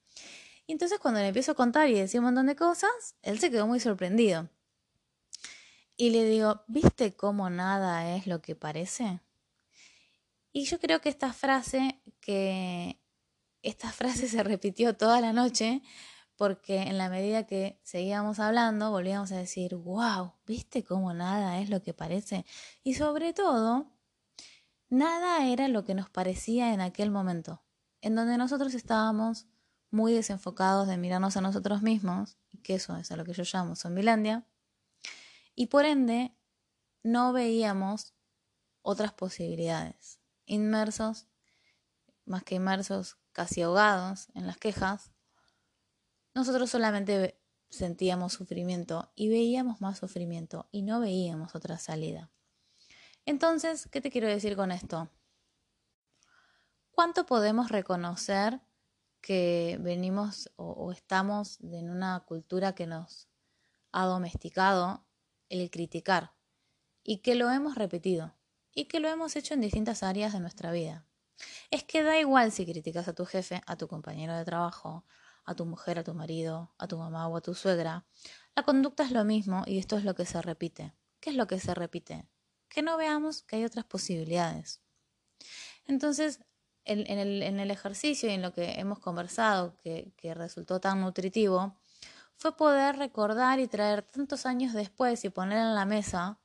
Y 0.67 0.73
entonces 0.73 0.99
cuando 0.99 1.21
le 1.21 1.29
empiezo 1.29 1.53
a 1.53 1.55
contar 1.55 1.89
y 1.89 1.95
decir 1.95 2.21
un 2.21 2.27
montón 2.27 2.47
de 2.47 2.57
cosas, 2.57 3.17
él 3.23 3.39
se 3.39 3.51
quedó 3.51 3.67
muy 3.67 3.81
sorprendido. 3.81 4.49
Y 6.01 6.11
le 6.11 6.25
digo, 6.25 6.63
¿viste 6.69 7.17
cómo 7.17 7.51
nada 7.51 8.15
es 8.15 8.29
lo 8.29 8.41
que 8.41 8.55
parece? 8.55 9.21
Y 10.53 10.65
yo 10.67 10.79
creo 10.79 11.01
que 11.01 11.09
esta 11.09 11.33
frase, 11.33 12.01
que 12.21 13.03
esta 13.63 13.91
frase 13.91 14.29
se 14.29 14.45
repitió 14.45 14.97
toda 14.97 15.21
la 15.21 15.33
noche, 15.33 15.83
porque 16.37 16.83
en 16.83 16.99
la 16.99 17.11
medida 17.11 17.49
que 17.49 17.81
seguíamos 17.83 18.39
hablando, 18.39 18.93
volvíamos 18.93 19.33
a 19.33 19.39
decir, 19.39 19.75
wow, 19.75 20.35
¿viste 20.47 20.85
cómo 20.85 21.13
nada 21.15 21.61
es 21.61 21.69
lo 21.69 21.83
que 21.83 21.95
parece? 21.95 22.47
Y 22.85 22.95
sobre 22.95 23.33
todo, 23.33 23.91
nada 24.89 25.49
era 25.49 25.67
lo 25.67 25.85
que 25.85 25.95
nos 25.95 26.09
parecía 26.11 26.73
en 26.73 26.81
aquel 26.81 27.11
momento, 27.11 27.61
en 28.03 28.15
donde 28.15 28.39
nosotros 28.39 28.73
estábamos 28.75 29.49
muy 29.91 30.13
desenfocados 30.13 30.87
de 30.87 30.97
mirarnos 30.97 31.37
a 31.37 31.41
nosotros 31.41 31.83
mismos, 31.83 32.39
y 32.53 32.59
que 32.59 32.77
eso 32.77 32.97
es 32.97 33.11
a 33.11 33.17
lo 33.17 33.25
que 33.25 33.33
yo 33.33 33.43
llamo 33.53 33.75
zombilandia, 33.75 34.47
y 35.59 35.67
por 35.67 35.85
ende 35.87 36.33
no 37.03 37.33
veíamos 37.33 38.15
otras 38.81 39.13
posibilidades, 39.13 40.21
inmersos, 40.47 41.27
más 42.27 42.45
que 42.45 42.55
inmersos, 42.55 43.19
casi 43.33 43.63
ahogados 43.63 44.29
en 44.37 44.47
las 44.47 44.57
quejas, 44.57 45.11
nosotros 46.33 46.71
solamente 46.71 47.43
sentíamos 47.71 48.35
sufrimiento 48.35 49.11
y 49.17 49.31
veíamos 49.31 49.81
más 49.81 49.99
sufrimiento 49.99 50.69
y 50.71 50.83
no 50.83 51.01
veíamos 51.01 51.57
otra 51.57 51.77
salida. 51.77 52.31
Entonces, 53.27 53.89
¿qué 53.91 54.01
te 54.01 54.13
quiero 54.13 54.29
decir 54.29 54.55
con 54.55 54.71
esto? 54.71 55.11
¿Cuánto 56.93 57.27
podemos 57.27 57.73
reconocer 57.73 58.61
que 59.21 59.77
venimos 59.81 60.53
o, 60.55 60.93
estamos 60.93 61.59
en 61.63 61.91
una 61.91 62.21
cultura 62.21 62.77
que 62.77 62.87
nos 62.87 63.27
ha 63.91 64.07
domesticado 64.07 65.08
el 65.49 65.71
criticar 65.71 66.33
y 67.03 67.19
que 67.19 67.35
lo 67.35 67.51
hemos 67.51 67.75
repetido 67.75 68.35
y 68.73 68.85
que 68.85 69.01
lo 69.01 69.09
hemos 69.09 69.37
hecho 69.37 69.55
en 69.55 69.61
distintas 69.61 70.03
áreas 70.03 70.33
de 70.33 70.41
nuestra 70.41 70.73
vida? 70.73 71.07
Es 71.71 71.85
que 71.85 72.03
da 72.03 72.19
igual 72.19 72.53
si 72.53 72.67
criticas 72.67 73.09
a 73.09 73.15
tu 73.15 73.25
jefe, 73.25 73.63
a 73.67 73.77
tu 73.77 73.89
compañero 73.89 74.37
de 74.37 74.45
trabajo, 74.45 75.05
a 75.45 75.55
tu 75.55 75.65
mujer, 75.65 75.99
a 75.99 76.05
tu 76.05 76.15
marido, 76.15 76.75
a 76.79 76.89
tu 76.89 76.99
mamá 76.99 77.27
o 77.29 77.37
a 77.37 77.41
tu 77.41 77.55
suegra, 77.55 78.07
la 78.55 78.65
conducta 78.65 79.05
es 79.05 79.13
lo 79.13 79.25
mismo 79.25 79.63
y 79.67 79.79
esto 79.79 79.97
es 79.97 80.05
lo 80.05 80.15
que 80.15 80.27
se 80.27 80.43
repite. 80.43 80.93
¿Qué 81.21 81.31
es 81.31 81.37
lo 81.37 81.47
que 81.47 81.61
se 81.61 81.75
repite? 81.75 82.29
Que 82.69 82.83
no 82.83 82.97
veamos 82.97 83.43
que 83.43 83.57
hay 83.57 83.65
otras 83.65 83.85
posibilidades. 83.85 84.83
Entonces, 85.87 86.41
en, 86.85 87.07
el, 87.61 87.71
ejercicio 87.71 88.29
y 88.29 88.33
en 88.33 88.43
lo 88.43 88.53
que 88.53 88.81
hemos 88.81 88.99
conversado, 88.99 89.77
que, 89.79 90.13
resultó 90.35 90.81
tan 90.81 91.01
nutritivo, 91.01 91.78
fue 92.39 92.57
poder 92.57 92.97
recordar 92.97 93.59
y 93.59 93.67
traer 93.67 94.03
tantos 94.03 94.47
años 94.47 94.73
después 94.73 95.25
y 95.25 95.29
poner 95.29 95.59
en 95.59 95.75
la 95.75 95.85
mesa 95.85 96.39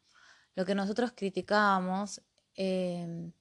lo 0.55 0.65
que 0.65 0.73
nosotros 0.73 1.13
criticábamos 1.15 2.21
eh, 2.55 3.31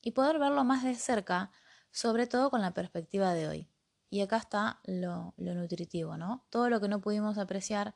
y 0.00 0.12
poder 0.12 0.38
verlo 0.38 0.64
más 0.64 0.84
de 0.84 0.94
cerca, 0.94 1.50
sobre 1.90 2.26
todo 2.26 2.50
con 2.50 2.62
la 2.62 2.72
perspectiva 2.72 3.34
de 3.34 3.48
hoy. 3.48 3.70
Y 4.08 4.22
acá 4.22 4.38
está 4.38 4.80
lo, 4.84 5.34
nutritivo, 5.36 6.16
¿no? 6.16 6.46
Todo 6.48 6.70
lo 6.70 6.80
que 6.80 6.88
no 6.88 7.02
pudimos 7.02 7.36
apreciar 7.36 7.94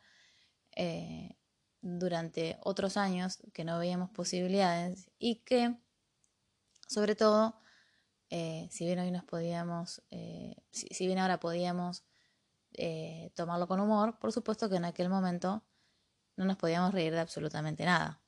eh, 0.76 1.38
durante 1.80 2.58
otros 2.64 2.98
años, 2.98 3.42
que 3.54 3.64
no 3.64 3.78
veíamos 3.78 4.10
posibilidades 4.10 5.10
y 5.18 5.36
que, 5.36 5.74
sobre 6.86 7.16
todo, 7.16 7.58
eh, 8.28 8.68
si 8.70 8.84
bien 8.84 8.98
hoy 8.98 9.10
nos 9.10 9.24
podíamos, 9.24 10.02
si, 10.70 11.06
bien 11.06 11.18
ahora 11.18 11.40
podíamos 11.40 12.04
tomarlo 13.34 13.68
con 13.68 13.80
humor, 13.80 14.18
por 14.18 14.32
supuesto 14.32 14.68
que 14.68 14.76
en 14.76 14.84
aquel 14.84 15.08
momento 15.08 15.62
no 16.36 16.44
nos 16.44 16.56
podíamos 16.56 16.92
reír 16.92 17.12
de 17.12 17.20
absolutamente 17.20 17.84
nada. 17.84 18.22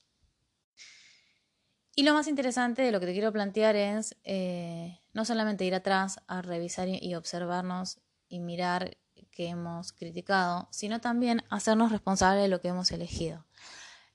Y 1.96 2.02
lo 2.02 2.12
más 2.12 2.26
interesante 2.26 2.82
de 2.82 2.90
lo 2.90 2.98
que 2.98 3.06
te 3.06 3.12
quiero 3.12 3.32
plantear 3.32 3.76
es 3.76 4.16
eh, 4.24 5.00
no 5.12 5.24
solamente 5.24 5.64
ir 5.64 5.74
atrás 5.74 6.20
a 6.26 6.42
revisar 6.42 6.88
y 6.88 7.14
observarnos 7.14 8.00
y 8.28 8.40
mirar 8.40 8.96
que 9.30 9.48
hemos 9.48 9.92
criticado, 9.92 10.68
sino 10.70 11.00
también 11.00 11.44
hacernos 11.50 11.92
responsables 11.92 12.42
de 12.42 12.48
lo 12.48 12.60
que 12.60 12.68
hemos 12.68 12.90
elegido. 12.90 13.46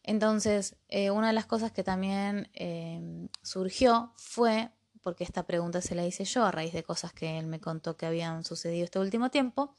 Entonces, 0.03 0.75
eh, 0.89 1.11
una 1.11 1.27
de 1.27 1.33
las 1.33 1.45
cosas 1.45 1.71
que 1.71 1.83
también 1.83 2.49
em, 2.53 3.29
surgió 3.43 4.13
fue, 4.17 4.71
porque 5.01 5.23
esta 5.23 5.45
pregunta 5.45 5.81
se 5.81 5.95
la 5.95 6.05
hice 6.05 6.25
yo 6.25 6.45
a 6.45 6.51
raíz 6.51 6.73
de 6.73 6.83
cosas 6.83 7.13
que 7.13 7.37
él 7.37 7.47
me 7.47 7.61
contó 7.61 7.95
que 7.95 8.05
habían 8.05 8.43
sucedido 8.43 8.85
este 8.85 8.99
último 8.99 9.29
tiempo, 9.29 9.77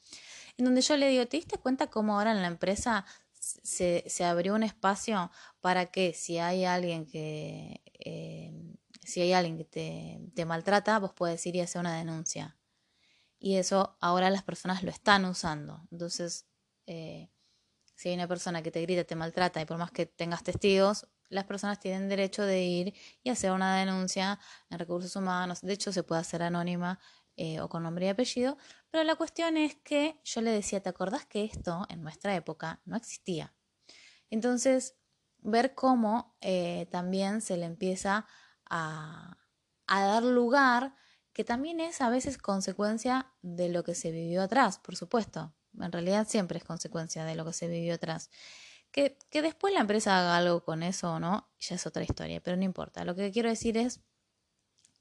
en 0.56 0.64
donde 0.64 0.80
yo 0.82 0.96
le 0.96 1.08
digo, 1.08 1.26
¿te 1.26 1.36
diste 1.36 1.58
cuenta 1.58 1.88
cómo 1.88 2.16
ahora 2.18 2.32
en 2.32 2.42
la 2.42 2.48
empresa 2.48 3.04
se, 3.40 4.04
se 4.06 4.24
abrió 4.24 4.54
un 4.54 4.62
espacio 4.62 5.30
para 5.60 5.86
que 5.86 6.12
si 6.14 6.38
hay 6.38 6.64
alguien 6.64 7.06
que, 7.06 7.82
em, 7.94 8.76
si 9.04 9.20
hay 9.22 9.32
alguien 9.32 9.56
que 9.58 9.64
te, 9.64 10.20
te 10.34 10.44
maltrata, 10.44 10.98
vos 10.98 11.12
puedes 11.14 11.44
ir 11.46 11.56
y 11.56 11.60
hacer 11.60 11.80
una 11.80 11.96
denuncia? 11.96 12.56
Y 13.38 13.56
eso 13.56 13.96
ahora 14.00 14.30
las 14.30 14.42
personas 14.42 14.82
lo 14.82 14.90
están 14.90 15.24
usando. 15.24 15.82
Entonces, 15.90 16.46
eh, 16.86 17.30
si 17.96 18.10
hay 18.10 18.14
una 18.14 18.28
persona 18.28 18.62
que 18.62 18.70
te 18.70 18.82
grita, 18.82 19.04
te 19.04 19.16
maltrata 19.16 19.60
y 19.60 19.66
por 19.66 19.78
más 19.78 19.90
que 19.90 20.06
tengas 20.06 20.42
testigos, 20.42 21.06
las 21.28 21.44
personas 21.44 21.80
tienen 21.80 22.08
derecho 22.08 22.44
de 22.44 22.62
ir 22.62 22.94
y 23.22 23.30
hacer 23.30 23.52
una 23.52 23.78
denuncia 23.78 24.38
en 24.68 24.78
recursos 24.78 25.14
humanos. 25.16 25.60
De 25.62 25.72
hecho, 25.72 25.92
se 25.92 26.02
puede 26.02 26.20
hacer 26.20 26.42
anónima 26.42 26.98
eh, 27.36 27.60
o 27.60 27.68
con 27.68 27.82
nombre 27.82 28.06
y 28.06 28.08
apellido. 28.10 28.58
Pero 28.90 29.04
la 29.04 29.16
cuestión 29.16 29.56
es 29.56 29.76
que 29.76 30.20
yo 30.24 30.40
le 30.40 30.50
decía, 30.50 30.82
¿te 30.82 30.88
acordás 30.88 31.26
que 31.26 31.44
esto 31.44 31.86
en 31.88 32.02
nuestra 32.02 32.34
época 32.34 32.80
no 32.84 32.96
existía? 32.96 33.54
Entonces, 34.30 34.96
ver 35.38 35.74
cómo 35.74 36.36
eh, 36.40 36.86
también 36.90 37.40
se 37.40 37.56
le 37.56 37.66
empieza 37.66 38.26
a, 38.68 39.36
dar 39.86 40.22
lugar, 40.22 40.94
que 41.32 41.44
también 41.44 41.80
es 41.80 42.00
a 42.00 42.10
veces 42.10 42.38
consecuencia 42.38 43.32
de 43.42 43.68
lo 43.68 43.84
que 43.84 43.94
se 43.94 44.10
vivió 44.10 44.42
atrás, 44.42 44.78
por 44.78 44.96
supuesto 44.96 45.54
en 45.78 45.92
realidad 45.92 46.26
siempre 46.28 46.58
es 46.58 46.64
consecuencia 46.64 47.24
de 47.24 47.34
lo 47.34 47.44
que 47.44 47.52
se 47.52 47.68
vivió 47.68 47.94
atrás. 47.94 48.30
Que, 48.90 49.18
que 49.30 49.42
después 49.42 49.72
la 49.72 49.80
empresa 49.80 50.18
haga 50.18 50.36
algo 50.36 50.64
con 50.64 50.82
eso 50.82 51.14
o 51.14 51.20
no, 51.20 51.48
ya 51.58 51.76
es 51.76 51.86
otra 51.86 52.02
historia, 52.02 52.40
pero 52.40 52.56
no 52.56 52.64
importa. 52.64 53.04
Lo 53.04 53.14
que 53.14 53.30
quiero 53.30 53.48
decir 53.48 53.76
es 53.76 54.00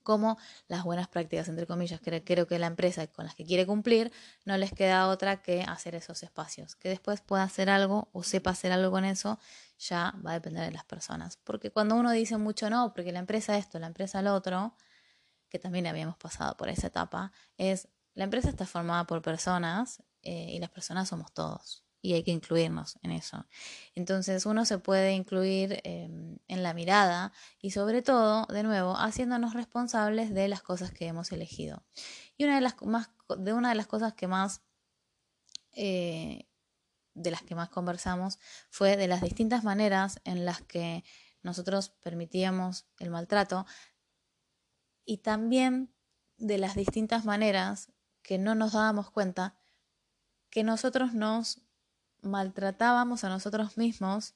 cómo 0.03 0.37
las 0.67 0.83
buenas 0.83 1.07
prácticas, 1.07 1.47
entre 1.47 1.67
comillas, 1.67 1.99
que 2.01 2.23
creo 2.23 2.47
que 2.47 2.59
la 2.59 2.67
empresa 2.67 3.07
con 3.07 3.25
las 3.25 3.35
que 3.35 3.45
quiere 3.45 3.65
cumplir, 3.65 4.11
no 4.45 4.57
les 4.57 4.71
queda 4.71 5.07
otra 5.07 5.41
que 5.41 5.61
hacer 5.61 5.95
esos 5.95 6.23
espacios. 6.23 6.75
Que 6.75 6.89
después 6.89 7.21
pueda 7.21 7.43
hacer 7.43 7.69
algo 7.69 8.09
o 8.13 8.23
sepa 8.23 8.51
hacer 8.51 8.71
algo 8.71 8.91
con 8.91 9.05
eso, 9.05 9.39
ya 9.77 10.13
va 10.25 10.31
a 10.31 10.33
depender 10.35 10.65
de 10.65 10.71
las 10.71 10.85
personas. 10.85 11.37
Porque 11.37 11.71
cuando 11.71 11.95
uno 11.95 12.11
dice 12.11 12.37
mucho 12.37 12.69
no, 12.69 12.93
porque 12.93 13.11
la 13.11 13.19
empresa 13.19 13.57
esto, 13.57 13.79
la 13.79 13.87
empresa 13.87 14.21
lo 14.21 14.33
otro, 14.33 14.75
que 15.49 15.59
también 15.59 15.87
habíamos 15.87 16.17
pasado 16.17 16.55
por 16.57 16.69
esa 16.69 16.87
etapa, 16.87 17.31
es 17.57 17.87
la 18.13 18.25
empresa 18.25 18.49
está 18.49 18.65
formada 18.65 19.05
por 19.05 19.21
personas 19.21 20.03
eh, 20.21 20.51
y 20.51 20.59
las 20.59 20.69
personas 20.69 21.09
somos 21.09 21.33
todos 21.33 21.88
y 22.01 22.13
hay 22.13 22.23
que 22.23 22.31
incluirnos 22.31 22.97
en 23.01 23.11
eso. 23.11 23.45
Entonces 23.95 24.45
uno 24.45 24.65
se 24.65 24.77
puede 24.77 25.13
incluir 25.13 25.81
em, 25.83 26.37
en 26.47 26.63
la 26.63 26.73
mirada 26.73 27.33
y 27.61 27.71
sobre 27.71 28.01
todo, 28.01 28.45
de 28.47 28.63
nuevo, 28.63 28.95
haciéndonos 28.95 29.53
responsables 29.53 30.33
de 30.33 30.47
las 30.47 30.61
cosas 30.61 30.91
que 30.91 31.07
hemos 31.07 31.31
elegido. 31.31 31.83
Y 32.37 32.45
una 32.45 32.55
de 32.55 32.61
las, 32.61 32.81
más, 32.83 33.09
de 33.37 33.53
una 33.53 33.69
de 33.69 33.75
las 33.75 33.87
cosas 33.87 34.13
que 34.13 34.27
más, 34.27 34.61
eh, 35.73 36.47
de 37.13 37.31
las 37.31 37.41
que 37.41 37.55
más 37.55 37.69
conversamos 37.69 38.39
fue 38.69 38.95
de 38.95 39.07
las 39.07 39.21
distintas 39.21 39.63
maneras 39.63 40.21
en 40.23 40.45
las 40.45 40.61
que 40.61 41.03
nosotros 41.41 41.89
permitíamos 41.89 42.85
el 42.99 43.09
maltrato 43.09 43.65
y 45.05 45.17
también 45.17 45.93
de 46.37 46.57
las 46.57 46.75
distintas 46.75 47.25
maneras 47.25 47.91
que 48.21 48.37
no 48.37 48.55
nos 48.55 48.73
dábamos 48.73 49.11
cuenta 49.11 49.55
que 50.49 50.63
nosotros 50.63 51.13
nos 51.13 51.61
maltratábamos 52.21 53.23
a 53.23 53.29
nosotros 53.29 53.77
mismos 53.77 54.35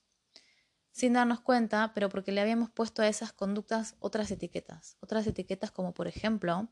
sin 0.92 1.14
darnos 1.14 1.42
cuenta, 1.42 1.92
pero 1.94 2.08
porque 2.10 2.32
le 2.32 2.40
habíamos 2.40 2.70
puesto 2.70 3.02
a 3.02 3.08
esas 3.08 3.34
conductas 3.34 3.96
otras 4.00 4.30
etiquetas. 4.32 4.96
Otras 5.02 5.26
etiquetas 5.26 5.72
como 5.72 5.94
por 5.94 6.08
ejemplo 6.08 6.70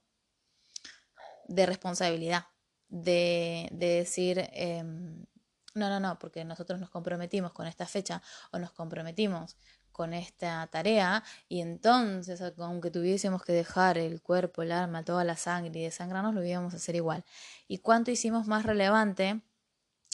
de 1.47 1.65
responsabilidad, 1.65 2.45
de, 2.88 3.67
decir, 3.71 4.50
em, 4.54 5.26
no, 5.74 5.89
no, 5.89 6.00
no, 6.00 6.19
porque 6.19 6.45
nosotros 6.45 6.80
nos 6.80 6.89
comprometimos 6.89 7.52
con 7.52 7.65
esta 7.65 7.88
fecha 7.88 8.21
o 8.52 8.60
nos 8.60 8.71
comprometimos 8.71 9.58
con 9.91 10.13
esta 10.13 10.67
tarea 10.67 11.24
y 11.50 11.62
entonces 11.62 12.41
aunque 12.58 12.91
tuviésemos 12.91 13.43
que 13.43 13.54
dejar 13.54 13.97
el 13.97 14.21
cuerpo, 14.21 14.62
el 14.62 14.71
alma, 14.71 15.04
toda 15.04 15.24
la 15.24 15.36
sangre 15.36 15.80
y 15.80 15.84
desangrarnos, 15.84 16.34
lo 16.34 16.45
íbamos 16.45 16.74
a 16.74 16.78
hacer 16.78 16.95
igual. 16.95 17.26
¿Y 17.67 17.80
cuánto 17.80 18.12
hicimos 18.12 18.47
más 18.47 18.65
relevante 18.65 19.41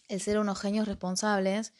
el 0.08 0.22
ser 0.22 0.40
unos 0.40 0.60
genios 0.60 0.88
responsables 0.88 1.74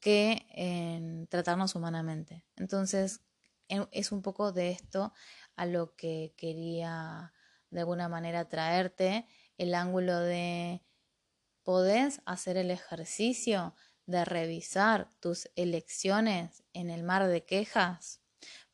que 0.00 0.46
en 0.50 1.26
tratarnos 1.26 1.74
humanamente? 1.74 2.44
Entonces 2.56 3.20
es 3.68 4.12
un 4.12 4.22
poco 4.22 4.52
de 4.52 4.70
esto 4.70 5.12
a 5.56 5.66
lo 5.66 5.94
que 5.94 6.34
quería 6.36 7.32
de 7.70 7.80
alguna 7.80 8.08
manera 8.08 8.48
traerte 8.48 9.26
el 9.58 9.74
ángulo 9.74 10.18
de 10.18 10.82
podés 11.62 12.20
hacer 12.24 12.56
el 12.56 12.70
ejercicio 12.70 13.74
de 14.06 14.24
revisar 14.24 15.08
tus 15.20 15.48
elecciones 15.54 16.64
en 16.72 16.90
el 16.90 17.02
mar 17.02 17.26
de 17.28 17.44
quejas? 17.44 18.20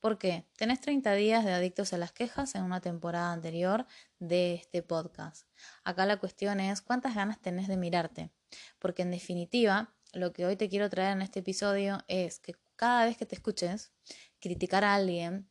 ¿Por 0.00 0.18
qué? 0.18 0.46
Tenés 0.56 0.80
30 0.80 1.12
días 1.14 1.44
de 1.44 1.52
adictos 1.52 1.92
a 1.92 1.98
las 1.98 2.12
quejas 2.12 2.54
en 2.54 2.62
una 2.62 2.80
temporada 2.80 3.32
anterior 3.32 3.86
de 4.18 4.54
este 4.54 4.82
podcast. 4.82 5.46
Acá 5.84 6.06
la 6.06 6.18
cuestión 6.18 6.60
es 6.60 6.80
cuántas 6.80 7.14
ganas 7.14 7.40
tenés 7.40 7.68
de 7.68 7.76
mirarte. 7.76 8.32
Porque 8.78 9.02
en 9.02 9.10
definitiva, 9.10 9.94
lo 10.12 10.32
que 10.32 10.46
hoy 10.46 10.56
te 10.56 10.68
quiero 10.68 10.88
traer 10.88 11.12
en 11.12 11.22
este 11.22 11.40
episodio 11.40 11.98
es 12.08 12.38
que 12.38 12.54
cada 12.76 13.04
vez 13.04 13.16
que 13.16 13.26
te 13.26 13.34
escuches 13.34 13.92
criticar 14.40 14.84
a 14.84 14.94
alguien 14.94 15.50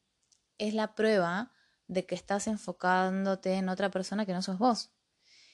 es 0.58 0.74
la 0.74 0.96
prueba 0.96 1.52
de 1.88 2.06
que 2.06 2.16
estás 2.16 2.48
enfocándote 2.48 3.54
en 3.54 3.70
otra 3.70 3.92
persona 3.92 4.26
que 4.26 4.34
no 4.34 4.42
sos 4.42 4.58
vos. 4.58 4.92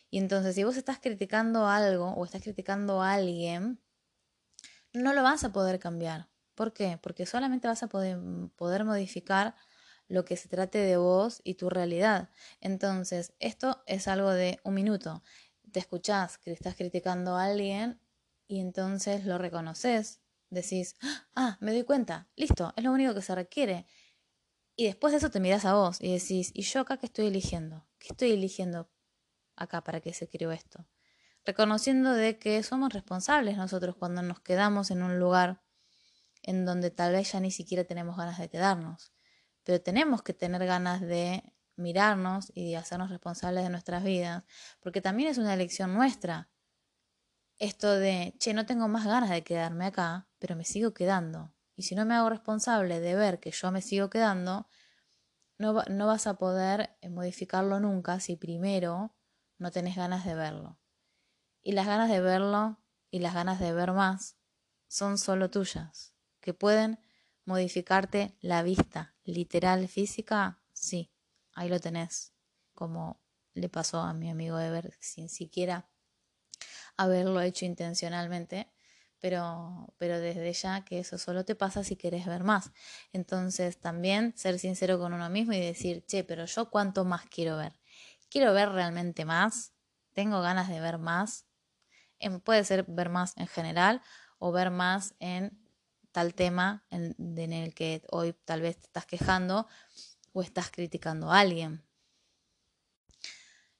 Y 0.09 0.17
entonces, 0.17 0.55
si 0.55 0.63
vos 0.63 0.77
estás 0.77 0.99
criticando 0.99 1.67
algo 1.67 2.09
o 2.09 2.25
estás 2.25 2.41
criticando 2.41 3.01
a 3.01 3.13
alguien, 3.13 3.81
no 4.93 5.13
lo 5.13 5.23
vas 5.23 5.43
a 5.43 5.53
poder 5.53 5.79
cambiar. 5.79 6.29
¿Por 6.55 6.73
qué? 6.73 6.99
Porque 7.01 7.25
solamente 7.25 7.67
vas 7.67 7.81
a 7.81 7.87
poder, 7.87 8.19
poder 8.55 8.83
modificar 8.83 9.55
lo 10.11 10.25
que 10.25 10.37
se 10.37 10.49
trate 10.49 10.77
de 10.77 10.97
vos 10.97 11.41
y 11.43 11.55
tu 11.55 11.69
realidad. 11.69 12.29
Entonces, 12.59 13.33
esto 13.39 13.83
es 13.87 14.07
algo 14.07 14.31
de 14.31 14.59
un 14.63 14.73
minuto. 14.73 15.23
Te 15.71 15.79
escuchás 15.79 16.37
que 16.37 16.51
estás 16.51 16.75
criticando 16.75 17.35
a 17.35 17.45
alguien 17.45 17.99
y 18.47 18.59
entonces 18.59 19.25
lo 19.25 19.37
reconoces. 19.37 20.19
Decís, 20.49 20.95
ah, 21.35 21.57
me 21.61 21.71
doy 21.71 21.83
cuenta, 21.83 22.27
listo, 22.35 22.73
es 22.75 22.83
lo 22.83 22.91
único 22.91 23.13
que 23.13 23.21
se 23.21 23.33
requiere. 23.35 23.85
Y 24.75 24.85
después 24.85 25.11
de 25.11 25.17
eso 25.17 25.31
te 25.31 25.39
miras 25.39 25.65
a 25.65 25.73
vos 25.73 25.97
y 26.01 26.11
decís, 26.13 26.51
¿y 26.53 26.63
yo 26.63 26.81
acá 26.81 26.97
qué 26.97 27.05
estoy 27.05 27.27
eligiendo? 27.27 27.87
¿Qué 27.99 28.09
estoy 28.09 28.31
eligiendo 28.31 28.89
acá 29.55 29.83
para 29.83 30.01
que 30.01 30.13
se 30.13 30.27
creó 30.27 30.51
esto? 30.51 30.87
reconociendo 31.45 32.13
de 32.13 32.37
que 32.37 32.61
somos 32.63 32.93
responsables 32.93 33.57
nosotros 33.57 33.95
cuando 33.95 34.21
nos 34.21 34.39
quedamos 34.41 34.91
en 34.91 35.01
un 35.03 35.19
lugar 35.19 35.61
en 36.43 36.65
donde 36.65 36.91
tal 36.91 37.13
vez 37.13 37.31
ya 37.31 37.39
ni 37.39 37.51
siquiera 37.51 37.83
tenemos 37.83 38.17
ganas 38.17 38.39
de 38.39 38.49
quedarnos, 38.49 39.11
pero 39.71 39.81
tenemos 39.81 40.21
que 40.21 40.33
tener 40.33 40.65
ganas 40.65 40.99
de 40.99 41.53
mirarnos 41.77 42.51
y 42.53 42.71
de 42.71 42.75
hacernos 42.75 43.09
responsables 43.09 43.63
de 43.63 43.69
nuestras 43.69 44.03
vidas, 44.03 44.43
porque 44.81 44.99
también 44.99 45.29
es 45.29 45.37
una 45.37 45.53
elección 45.53 45.93
nuestra. 45.93 46.49
Esto 47.57 47.89
de, 47.89 48.35
che, 48.37 48.53
no 48.53 48.65
tengo 48.65 48.89
más 48.89 49.05
ganas 49.05 49.29
de 49.29 49.45
quedarme 49.45 49.85
acá, 49.85 50.27
pero 50.39 50.57
me 50.57 50.65
sigo 50.65 50.93
quedando. 50.93 51.53
Y 51.77 51.83
si 51.83 51.95
no 51.95 52.03
me 52.03 52.15
hago 52.15 52.29
responsable 52.29 52.99
de 52.99 53.15
ver 53.15 53.39
que 53.39 53.51
yo 53.51 53.71
me 53.71 53.81
sigo 53.81 54.09
quedando, 54.09 54.67
no, 55.57 55.81
no 55.89 56.05
vas 56.05 56.27
a 56.27 56.33
poder 56.33 56.97
eh, 56.99 57.07
modificarlo 57.07 57.79
nunca 57.79 58.19
si 58.19 58.35
primero 58.35 59.15
no 59.57 59.71
tenés 59.71 59.95
ganas 59.95 60.25
de 60.25 60.35
verlo. 60.35 60.81
Y 61.61 61.71
las 61.71 61.87
ganas 61.87 62.09
de 62.09 62.19
verlo 62.19 62.77
y 63.09 63.19
las 63.19 63.33
ganas 63.33 63.61
de 63.61 63.71
ver 63.71 63.93
más 63.93 64.35
son 64.89 65.17
solo 65.17 65.49
tuyas, 65.49 66.13
que 66.41 66.53
pueden 66.53 66.99
modificarte 67.45 68.35
la 68.41 68.63
vista 68.63 69.15
literal 69.23 69.87
física, 69.87 70.61
sí, 70.73 71.11
ahí 71.53 71.69
lo 71.69 71.79
tenés, 71.79 72.33
como 72.73 73.21
le 73.53 73.69
pasó 73.69 73.99
a 73.99 74.13
mi 74.13 74.29
amigo 74.29 74.59
Ever 74.59 74.93
sin 74.99 75.29
siquiera 75.29 75.89
haberlo 76.97 77.41
hecho 77.41 77.65
intencionalmente, 77.65 78.71
pero, 79.19 79.93
pero 79.97 80.19
desde 80.19 80.51
ya 80.53 80.83
que 80.83 80.99
eso 80.99 81.17
solo 81.17 81.45
te 81.45 81.55
pasa 81.55 81.83
si 81.83 81.95
quieres 81.95 82.25
ver 82.25 82.43
más. 82.43 82.71
Entonces 83.13 83.79
también 83.79 84.33
ser 84.35 84.59
sincero 84.59 84.99
con 84.99 85.13
uno 85.13 85.29
mismo 85.29 85.53
y 85.53 85.59
decir, 85.59 86.05
che, 86.05 86.23
pero 86.23 86.45
yo 86.45 86.69
cuánto 86.69 87.05
más 87.05 87.25
quiero 87.25 87.57
ver. 87.57 87.73
Quiero 88.29 88.53
ver 88.53 88.69
realmente 88.69 89.25
más, 89.25 89.73
tengo 90.13 90.41
ganas 90.41 90.69
de 90.69 90.79
ver 90.79 90.97
más, 90.97 91.45
puede 92.43 92.63
ser 92.63 92.85
ver 92.87 93.09
más 93.09 93.35
en 93.37 93.47
general 93.47 94.01
o 94.39 94.51
ver 94.51 94.71
más 94.71 95.15
en 95.19 95.60
tal 96.11 96.33
tema 96.33 96.85
en, 96.89 97.15
el 97.53 97.73
que 97.73 98.03
hoy 98.11 98.33
tal 98.45 98.61
vez 98.61 98.77
te 98.77 98.85
estás 98.85 99.05
quejando 99.05 99.67
o 100.33 100.41
estás 100.41 100.71
criticando 100.71 101.31
a 101.31 101.39
alguien. 101.39 101.83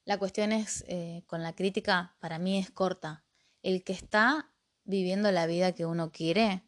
La 0.04 0.18
cuestión 0.18 0.52
es, 0.52 0.84
eh, 0.88 1.22
con 1.26 1.42
la 1.42 1.54
crítica, 1.54 2.16
para 2.18 2.38
mí 2.38 2.58
es 2.58 2.70
corta. 2.70 3.24
El 3.62 3.84
que 3.84 3.92
está 3.92 4.52
viviendo 4.84 5.30
la 5.30 5.46
vida 5.46 5.72
que 5.72 5.86
uno 5.86 6.10
quiere, 6.10 6.64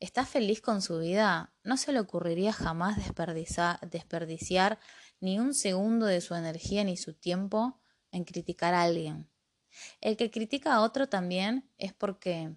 está 0.00 0.26
feliz 0.26 0.60
con 0.60 0.82
su 0.82 0.98
vida, 0.98 1.54
no 1.62 1.76
se 1.76 1.92
le 1.92 2.00
ocurriría 2.00 2.52
jamás 2.52 2.96
desperdiciar 2.96 4.78
ni 5.20 5.38
un 5.38 5.54
segundo 5.54 6.06
de 6.06 6.20
su 6.20 6.34
energía 6.34 6.84
ni 6.84 6.96
su 6.96 7.14
tiempo 7.14 7.80
en 8.10 8.24
criticar 8.24 8.74
a 8.74 8.82
alguien. 8.82 9.30
El 10.00 10.16
que 10.16 10.30
critica 10.30 10.74
a 10.74 10.82
otro 10.82 11.08
también 11.08 11.70
es 11.78 11.92
porque 11.94 12.54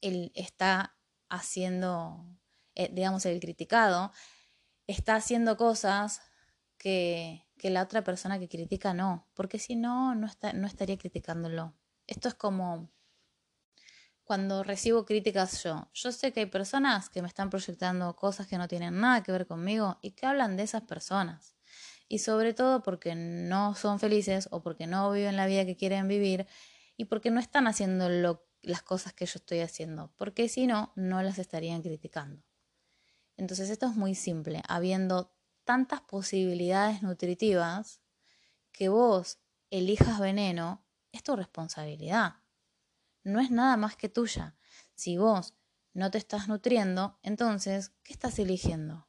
él 0.00 0.32
está 0.34 0.93
haciendo, 1.34 2.26
eh, 2.74 2.90
digamos, 2.92 3.26
el 3.26 3.40
criticado, 3.40 4.12
está 4.86 5.16
haciendo 5.16 5.56
cosas 5.56 6.20
que, 6.78 7.46
que, 7.58 7.70
la 7.70 7.82
otra 7.82 8.04
persona 8.04 8.38
que 8.38 8.48
critica 8.48 8.94
no, 8.94 9.28
porque 9.34 9.58
si 9.58 9.76
no, 9.76 10.14
no, 10.14 10.26
está, 10.26 10.52
no 10.52 10.66
estaría 10.66 10.98
criticándolo. 10.98 11.74
Esto 12.06 12.28
es 12.28 12.34
como 12.34 12.90
cuando 14.24 14.62
recibo 14.64 15.04
críticas 15.04 15.62
yo. 15.62 15.88
Yo 15.92 16.10
sé 16.10 16.32
que 16.32 16.40
hay 16.40 16.46
personas 16.46 17.10
que 17.10 17.22
me 17.22 17.28
están 17.28 17.50
proyectando 17.50 18.16
cosas 18.16 18.46
que 18.46 18.58
no 18.58 18.68
tienen 18.68 18.98
nada 19.00 19.22
que 19.22 19.32
ver 19.32 19.46
conmigo 19.46 19.98
y 20.02 20.12
que 20.12 20.26
hablan 20.26 20.56
de 20.56 20.64
esas 20.64 20.82
personas. 20.82 21.54
Y 22.08 22.18
sobre 22.18 22.54
todo 22.54 22.82
porque 22.82 23.14
no 23.14 23.74
son 23.74 23.98
felices 24.00 24.48
o 24.50 24.62
porque 24.62 24.86
no 24.86 25.10
viven 25.12 25.36
la 25.36 25.46
vida 25.46 25.64
que 25.64 25.76
quieren 25.76 26.08
vivir 26.08 26.46
y 26.96 27.06
porque 27.06 27.30
no 27.30 27.40
están 27.40 27.66
haciendo 27.66 28.08
las 28.64 28.82
cosas 28.82 29.12
que 29.12 29.26
yo 29.26 29.34
estoy 29.36 29.60
haciendo, 29.60 30.12
porque 30.16 30.48
si 30.48 30.66
no, 30.66 30.92
no 30.96 31.22
las 31.22 31.38
estarían 31.38 31.82
criticando. 31.82 32.42
Entonces 33.36 33.70
esto 33.70 33.86
es 33.86 33.96
muy 33.96 34.14
simple, 34.14 34.62
habiendo 34.68 35.34
tantas 35.64 36.00
posibilidades 36.00 37.02
nutritivas 37.02 38.00
que 38.72 38.88
vos 38.88 39.38
elijas 39.70 40.20
veneno, 40.20 40.84
es 41.12 41.22
tu 41.22 41.36
responsabilidad 41.36 42.44
no 43.24 43.40
es 43.40 43.50
nada 43.50 43.76
más 43.76 43.96
que 43.96 44.08
tuya. 44.08 44.54
Si 44.94 45.16
vos 45.16 45.54
no 45.94 46.10
te 46.10 46.18
estás 46.18 46.46
nutriendo, 46.46 47.18
entonces, 47.22 47.92
¿qué 48.04 48.12
estás 48.12 48.38
eligiendo? 48.38 49.08